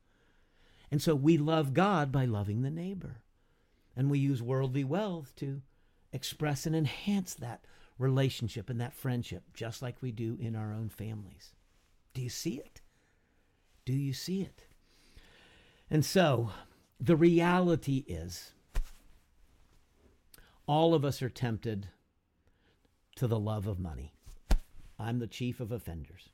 And 0.89 1.01
so 1.01 1.15
we 1.15 1.37
love 1.37 1.73
God 1.73 2.11
by 2.11 2.25
loving 2.25 2.61
the 2.61 2.71
neighbor. 2.71 3.23
And 3.95 4.09
we 4.09 4.19
use 4.19 4.41
worldly 4.41 4.83
wealth 4.83 5.35
to 5.37 5.61
express 6.13 6.65
and 6.65 6.75
enhance 6.75 7.33
that 7.35 7.65
relationship 7.97 8.69
and 8.69 8.79
that 8.81 8.93
friendship, 8.93 9.43
just 9.53 9.81
like 9.81 10.01
we 10.01 10.11
do 10.11 10.37
in 10.39 10.55
our 10.55 10.73
own 10.73 10.89
families. 10.89 11.53
Do 12.13 12.21
you 12.21 12.29
see 12.29 12.55
it? 12.55 12.81
Do 13.85 13.93
you 13.93 14.13
see 14.13 14.41
it? 14.41 14.63
And 15.89 16.05
so 16.05 16.51
the 16.99 17.15
reality 17.15 18.03
is 18.07 18.51
all 20.67 20.93
of 20.93 21.03
us 21.03 21.21
are 21.21 21.29
tempted 21.29 21.87
to 23.15 23.27
the 23.27 23.39
love 23.39 23.67
of 23.67 23.79
money. 23.79 24.13
I'm 24.97 25.19
the 25.19 25.27
chief 25.27 25.59
of 25.59 25.71
offenders. 25.71 26.29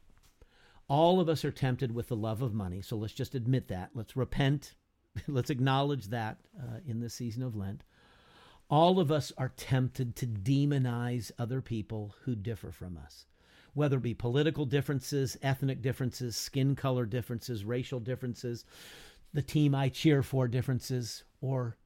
All 0.88 1.20
of 1.20 1.28
us 1.28 1.43
are 1.43 1.52
tempted 1.52 1.93
with 1.93 2.08
the 2.08 2.15
love 2.15 2.41
of 2.41 2.54
money. 2.54 2.82
So 2.82 2.96
let's 2.96 3.13
just 3.13 3.36
admit 3.36 3.67
that. 3.67 3.91
Let's 3.93 4.15
repent. 4.15 4.76
let's 5.27 5.49
acknowledge 5.49 6.08
that 6.08 6.38
uh, 6.60 6.80
in 6.88 6.99
the 6.99 7.10
season 7.10 7.43
of 7.43 7.56
Lent. 7.56 7.84
All 8.69 8.99
of 8.99 9.12
us 9.12 9.32
are 9.38 9.53
tempted 9.56 10.15
to 10.17 10.27
demonize 10.27 11.32
other 11.39 11.62
people 11.62 12.15
who 12.23 12.36
differ 12.36 12.71
from 12.71 12.97
us, 12.97 13.25
whether 13.73 13.97
it 13.97 14.03
be 14.03 14.13
political 14.13 14.65
differences, 14.65 15.38
ethnic 15.41 15.82
differences, 15.82 16.36
skin 16.36 16.75
color 16.75 17.06
differences, 17.06 17.63
racial 17.63 18.01
differences, 18.01 18.65
the 19.34 19.41
team 19.41 19.73
I 19.73 19.88
cheer 19.88 20.21
for 20.21 20.49
differences, 20.49 21.23
or 21.39 21.77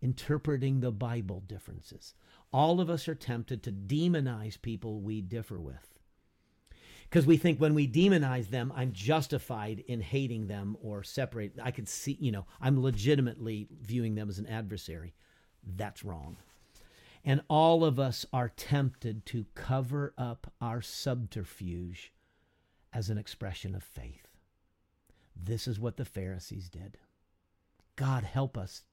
interpreting 0.00 0.80
the 0.80 0.92
Bible 0.92 1.42
differences. 1.46 2.14
All 2.52 2.80
of 2.80 2.90
us 2.90 3.08
are 3.08 3.14
tempted 3.14 3.62
to 3.64 3.72
demonize 3.72 4.60
people 4.60 5.00
we 5.00 5.20
differ 5.20 5.60
with. 5.60 5.89
Because 7.10 7.26
we 7.26 7.36
think 7.36 7.58
when 7.58 7.74
we 7.74 7.88
demonize 7.88 8.50
them, 8.50 8.72
I'm 8.74 8.92
justified 8.92 9.82
in 9.88 10.00
hating 10.00 10.46
them 10.46 10.76
or 10.80 11.02
separate. 11.02 11.54
I 11.60 11.72
could 11.72 11.88
see, 11.88 12.16
you 12.20 12.30
know, 12.30 12.46
I'm 12.60 12.80
legitimately 12.80 13.66
viewing 13.82 14.14
them 14.14 14.28
as 14.28 14.38
an 14.38 14.46
adversary. 14.46 15.14
That's 15.76 16.04
wrong. 16.04 16.36
And 17.24 17.42
all 17.48 17.84
of 17.84 17.98
us 17.98 18.24
are 18.32 18.48
tempted 18.48 19.26
to 19.26 19.46
cover 19.56 20.14
up 20.16 20.52
our 20.60 20.80
subterfuge 20.80 22.12
as 22.92 23.10
an 23.10 23.18
expression 23.18 23.74
of 23.74 23.82
faith. 23.82 24.28
This 25.34 25.66
is 25.66 25.80
what 25.80 25.96
the 25.96 26.04
Pharisees 26.04 26.68
did. 26.68 26.96
God 27.96 28.22
help 28.22 28.56
us 28.56 28.84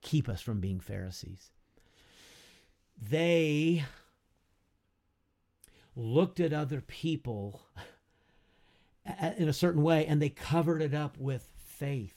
keep 0.00 0.30
us 0.30 0.40
from 0.40 0.60
being 0.60 0.80
Pharisees. 0.80 1.50
They 3.00 3.84
looked 5.98 6.38
at 6.38 6.52
other 6.52 6.80
people 6.80 7.60
in 9.36 9.48
a 9.48 9.52
certain 9.52 9.82
way 9.82 10.06
and 10.06 10.22
they 10.22 10.28
covered 10.28 10.80
it 10.80 10.94
up 10.94 11.18
with 11.18 11.50
faith. 11.56 12.14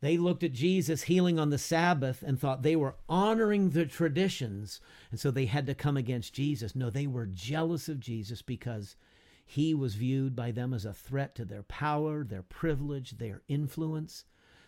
They 0.00 0.16
looked 0.16 0.42
at 0.42 0.52
Jesus 0.52 1.02
healing 1.02 1.38
on 1.38 1.50
the 1.50 1.58
Sabbath 1.58 2.22
and 2.26 2.40
thought 2.40 2.62
they 2.62 2.76
were 2.76 2.96
honoring 3.06 3.70
the 3.70 3.84
traditions, 3.84 4.80
and 5.10 5.20
so 5.20 5.30
they 5.30 5.44
had 5.44 5.66
to 5.66 5.74
come 5.74 5.98
against 5.98 6.32
Jesus. 6.32 6.74
No, 6.74 6.88
they 6.88 7.06
were 7.06 7.26
jealous 7.26 7.86
of 7.86 8.00
Jesus 8.00 8.40
because 8.40 8.96
he 9.44 9.74
was 9.74 9.96
viewed 9.96 10.34
by 10.34 10.52
them 10.52 10.72
as 10.72 10.86
a 10.86 10.94
threat 10.94 11.34
to 11.34 11.44
their 11.44 11.64
power, 11.64 12.24
their 12.24 12.42
privilege, 12.42 13.18
their 13.18 13.42
influence. 13.46 14.24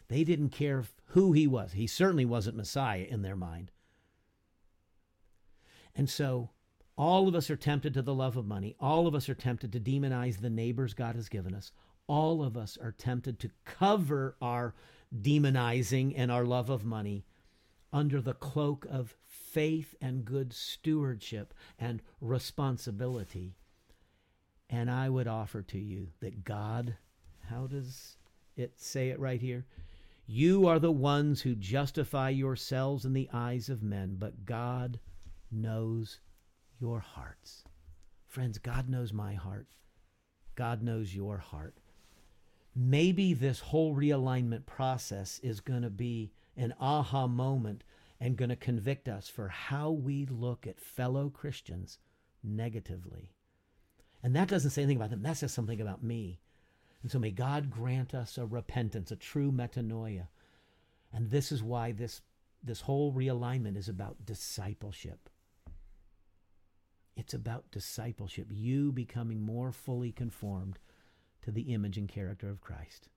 They 0.08 0.22
didn't 0.22 0.50
care 0.50 0.84
who 1.06 1.32
he 1.32 1.46
was. 1.46 1.72
He 1.72 1.86
certainly 1.86 2.26
wasn't 2.26 2.58
Messiah 2.58 3.06
in 3.08 3.22
their 3.22 3.36
mind. 3.36 3.70
And 5.94 6.10
so 6.10 6.50
all 6.96 7.26
of 7.28 7.34
us 7.34 7.50
are 7.50 7.56
tempted 7.56 7.94
to 7.94 8.02
the 8.02 8.14
love 8.14 8.36
of 8.36 8.46
money. 8.46 8.76
All 8.78 9.06
of 9.06 9.14
us 9.14 9.28
are 9.28 9.34
tempted 9.34 9.72
to 9.72 9.80
demonize 9.80 10.40
the 10.40 10.50
neighbors 10.50 10.94
God 10.94 11.14
has 11.16 11.28
given 11.28 11.54
us. 11.54 11.72
All 12.06 12.42
of 12.42 12.56
us 12.56 12.76
are 12.76 12.92
tempted 12.92 13.38
to 13.40 13.50
cover 13.64 14.36
our 14.42 14.74
demonizing 15.20 16.14
and 16.16 16.30
our 16.30 16.44
love 16.44 16.68
of 16.68 16.84
money 16.84 17.24
under 17.92 18.20
the 18.20 18.34
cloak 18.34 18.86
of 18.90 19.14
faith 19.26 19.94
and 20.00 20.24
good 20.24 20.52
stewardship 20.52 21.54
and 21.78 22.02
responsibility. 22.20 23.54
And 24.68 24.90
I 24.90 25.08
would 25.08 25.28
offer 25.28 25.62
to 25.62 25.78
you 25.78 26.08
that 26.20 26.44
God, 26.44 26.96
how 27.50 27.66
does 27.66 28.16
it 28.56 28.80
say 28.80 29.10
it 29.10 29.20
right 29.20 29.40
here? 29.40 29.66
You 30.26 30.66
are 30.66 30.78
the 30.78 30.92
ones 30.92 31.42
who 31.42 31.54
justify 31.54 32.30
yourselves 32.30 33.04
in 33.04 33.12
the 33.12 33.28
eyes 33.32 33.68
of 33.68 33.82
men, 33.82 34.16
but 34.18 34.46
God 34.46 34.98
knows 35.50 36.20
your 36.82 36.98
hearts. 36.98 37.62
Friends, 38.26 38.58
God 38.58 38.88
knows 38.88 39.12
my 39.12 39.34
heart. 39.34 39.68
God 40.56 40.82
knows 40.82 41.14
your 41.14 41.38
heart. 41.38 41.76
Maybe 42.74 43.34
this 43.34 43.60
whole 43.60 43.94
realignment 43.94 44.66
process 44.66 45.38
is 45.44 45.60
going 45.60 45.82
to 45.82 45.90
be 45.90 46.32
an 46.56 46.74
aha 46.80 47.28
moment 47.28 47.84
and 48.20 48.36
going 48.36 48.48
to 48.48 48.56
convict 48.56 49.08
us 49.08 49.28
for 49.28 49.46
how 49.46 49.92
we 49.92 50.26
look 50.26 50.66
at 50.66 50.80
fellow 50.80 51.30
Christians 51.30 51.98
negatively. 52.42 53.30
And 54.20 54.34
that 54.34 54.48
doesn't 54.48 54.70
say 54.70 54.82
anything 54.82 54.96
about 54.96 55.10
them, 55.10 55.22
that 55.22 55.36
says 55.36 55.52
something 55.52 55.80
about 55.80 56.02
me. 56.02 56.40
And 57.02 57.12
so 57.12 57.20
may 57.20 57.30
God 57.30 57.70
grant 57.70 58.12
us 58.12 58.38
a 58.38 58.44
repentance, 58.44 59.12
a 59.12 59.16
true 59.16 59.52
metanoia. 59.52 60.26
And 61.12 61.30
this 61.30 61.52
is 61.52 61.62
why 61.62 61.92
this, 61.92 62.22
this 62.62 62.80
whole 62.80 63.12
realignment 63.12 63.76
is 63.76 63.88
about 63.88 64.26
discipleship. 64.26 65.28
It's 67.16 67.34
about 67.34 67.70
discipleship, 67.70 68.48
you 68.50 68.92
becoming 68.92 69.42
more 69.42 69.72
fully 69.72 70.12
conformed 70.12 70.78
to 71.42 71.50
the 71.50 71.72
image 71.72 71.98
and 71.98 72.08
character 72.08 72.48
of 72.48 72.60
Christ. 72.60 73.08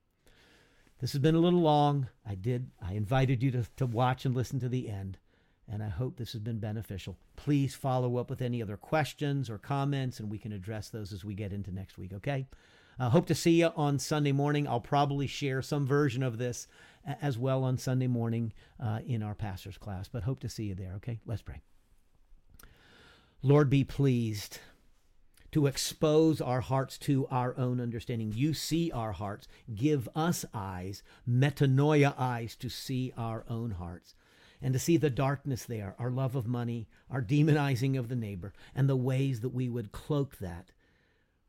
This 1.00 1.12
has 1.14 1.22
been 1.22 1.36
a 1.36 1.40
little 1.40 1.62
long. 1.62 2.08
I 2.28 2.36
did 2.36 2.72
I 2.82 2.94
invited 2.94 3.44
you 3.44 3.52
to, 3.52 3.66
to 3.78 3.86
watch 3.86 4.26
and 4.26 4.36
listen 4.36 4.60
to 4.62 4.70
the 4.70 4.90
end, 4.90 5.18
and 5.72 5.84
I 5.84 5.90
hope 5.90 6.18
this 6.18 6.32
has 6.34 6.42
been 6.42 6.60
beneficial. 6.60 7.18
Please 7.36 7.76
follow 7.76 8.18
up 8.18 8.30
with 8.30 8.42
any 8.42 8.62
other 8.62 8.78
questions 8.78 9.50
or 9.50 9.58
comments, 9.58 10.20
and 10.20 10.30
we 10.30 10.38
can 10.38 10.52
address 10.52 10.90
those 10.90 11.12
as 11.12 11.26
we 11.26 11.34
get 11.34 11.54
into 11.54 11.72
next 11.72 11.98
week, 11.98 12.14
okay? 12.14 12.48
Uh, 12.98 13.10
hope 13.10 13.28
to 13.28 13.36
see 13.36 13.60
you 13.60 13.72
on 13.76 14.00
Sunday 14.00 14.32
morning. 14.32 14.68
I'll 14.68 14.80
probably 14.80 15.28
share 15.28 15.62
some 15.62 15.86
version 15.86 16.24
of 16.24 16.38
this 16.38 16.68
as 17.22 17.38
well 17.38 17.64
on 17.64 17.78
Sunday 17.78 18.08
morning 18.08 18.54
uh, 18.82 19.00
in 19.06 19.22
our 19.22 19.36
pastor's 19.36 19.78
class, 19.78 20.08
but 20.08 20.24
hope 20.24 20.40
to 20.40 20.50
see 20.50 20.66
you 20.66 20.76
there. 20.76 20.94
Okay, 20.96 21.20
let's 21.26 21.42
pray. 21.42 21.62
Lord, 23.46 23.70
be 23.70 23.84
pleased 23.84 24.58
to 25.52 25.68
expose 25.68 26.42
our 26.42 26.62
hearts 26.62 26.98
to 26.98 27.28
our 27.30 27.56
own 27.60 27.80
understanding. 27.80 28.34
You 28.34 28.56
see 28.56 28.92
our 28.92 29.12
hearts. 29.12 29.48
Give 29.76 30.10
us 30.16 30.46
eyes, 30.52 31.04
metanoia 31.30 32.16
eyes, 32.18 32.56
to 32.56 32.70
see 32.70 33.14
our 33.16 33.46
own 33.48 33.70
hearts 33.70 34.16
and 34.64 34.74
to 34.74 34.80
see 34.80 34.98
the 34.98 35.12
darkness 35.12 35.64
there, 35.64 35.94
our 36.00 36.10
love 36.10 36.36
of 36.36 36.48
money, 36.48 36.88
our 37.08 37.22
demonizing 37.22 38.00
of 38.00 38.10
the 38.10 38.16
neighbor, 38.16 38.52
and 38.74 38.90
the 38.90 38.96
ways 38.96 39.42
that 39.42 39.54
we 39.54 39.70
would 39.70 39.92
cloak 39.92 40.40
that 40.40 40.72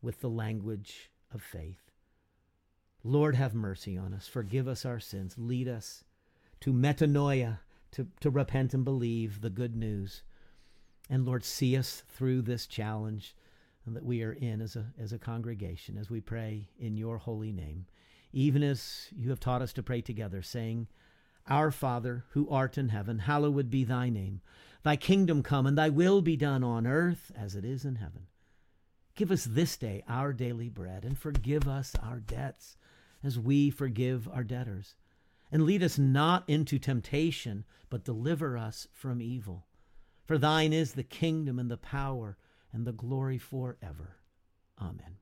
with 0.02 0.20
the 0.20 0.28
language 0.28 1.10
of 1.32 1.40
faith. 1.40 1.90
Lord, 3.02 3.36
have 3.36 3.54
mercy 3.54 3.96
on 3.96 4.12
us. 4.12 4.28
Forgive 4.28 4.68
us 4.68 4.84
our 4.84 5.00
sins. 5.00 5.36
Lead 5.38 5.66
us 5.66 6.04
to 6.60 6.74
metanoia, 6.74 7.60
to, 7.92 8.08
to 8.20 8.28
repent 8.28 8.74
and 8.74 8.84
believe 8.84 9.40
the 9.40 9.48
good 9.48 9.74
news. 9.74 10.20
And 11.08 11.24
Lord, 11.24 11.44
see 11.44 11.76
us 11.76 12.02
through 12.08 12.42
this 12.42 12.66
challenge 12.66 13.34
that 13.86 14.04
we 14.04 14.22
are 14.22 14.32
in 14.32 14.60
as 14.60 14.74
a, 14.74 14.86
as 14.98 15.12
a 15.12 15.18
congregation 15.18 15.96
as 15.96 16.10
we 16.10 16.20
pray 16.20 16.68
in 16.78 16.96
your 16.96 17.18
holy 17.18 17.52
name, 17.52 17.86
even 18.32 18.62
as 18.62 19.08
you 19.16 19.30
have 19.30 19.38
taught 19.38 19.62
us 19.62 19.72
to 19.74 19.82
pray 19.82 20.00
together, 20.00 20.42
saying, 20.42 20.88
Our 21.46 21.70
Father, 21.70 22.24
who 22.30 22.48
art 22.50 22.76
in 22.76 22.88
heaven, 22.88 23.20
hallowed 23.20 23.70
be 23.70 23.84
thy 23.84 24.08
name. 24.08 24.40
Thy 24.82 24.96
kingdom 24.96 25.42
come, 25.42 25.66
and 25.66 25.78
thy 25.78 25.88
will 25.88 26.20
be 26.20 26.36
done 26.36 26.64
on 26.64 26.86
earth 26.86 27.30
as 27.36 27.54
it 27.54 27.64
is 27.64 27.84
in 27.84 27.96
heaven. 27.96 28.26
Give 29.14 29.30
us 29.30 29.44
this 29.44 29.76
day 29.76 30.02
our 30.08 30.32
daily 30.32 30.68
bread, 30.68 31.04
and 31.04 31.18
forgive 31.18 31.68
us 31.68 31.92
our 32.02 32.18
debts 32.18 32.76
as 33.22 33.38
we 33.38 33.70
forgive 33.70 34.28
our 34.28 34.44
debtors. 34.44 34.94
And 35.50 35.64
lead 35.64 35.82
us 35.82 35.96
not 35.96 36.44
into 36.48 36.78
temptation, 36.78 37.64
but 37.88 38.04
deliver 38.04 38.58
us 38.58 38.88
from 38.92 39.22
evil. 39.22 39.66
For 40.26 40.38
thine 40.38 40.72
is 40.72 40.92
the 40.92 41.04
kingdom 41.04 41.58
and 41.58 41.70
the 41.70 41.76
power 41.76 42.36
and 42.72 42.84
the 42.84 42.92
glory 42.92 43.38
forever. 43.38 44.16
Amen. 44.80 45.18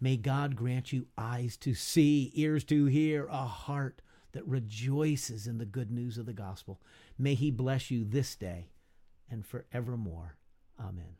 May 0.00 0.16
God 0.16 0.56
grant 0.56 0.92
you 0.92 1.06
eyes 1.18 1.56
to 1.58 1.74
see, 1.74 2.30
ears 2.34 2.64
to 2.64 2.86
hear, 2.86 3.26
a 3.26 3.44
heart 3.44 4.02
that 4.32 4.46
rejoices 4.46 5.46
in 5.46 5.58
the 5.58 5.66
good 5.66 5.90
news 5.90 6.18
of 6.18 6.26
the 6.26 6.32
gospel. 6.32 6.80
May 7.18 7.34
He 7.34 7.50
bless 7.50 7.90
you 7.90 8.04
this 8.04 8.36
day 8.36 8.70
and 9.30 9.44
forevermore. 9.44 10.36
Amen. 10.78 11.19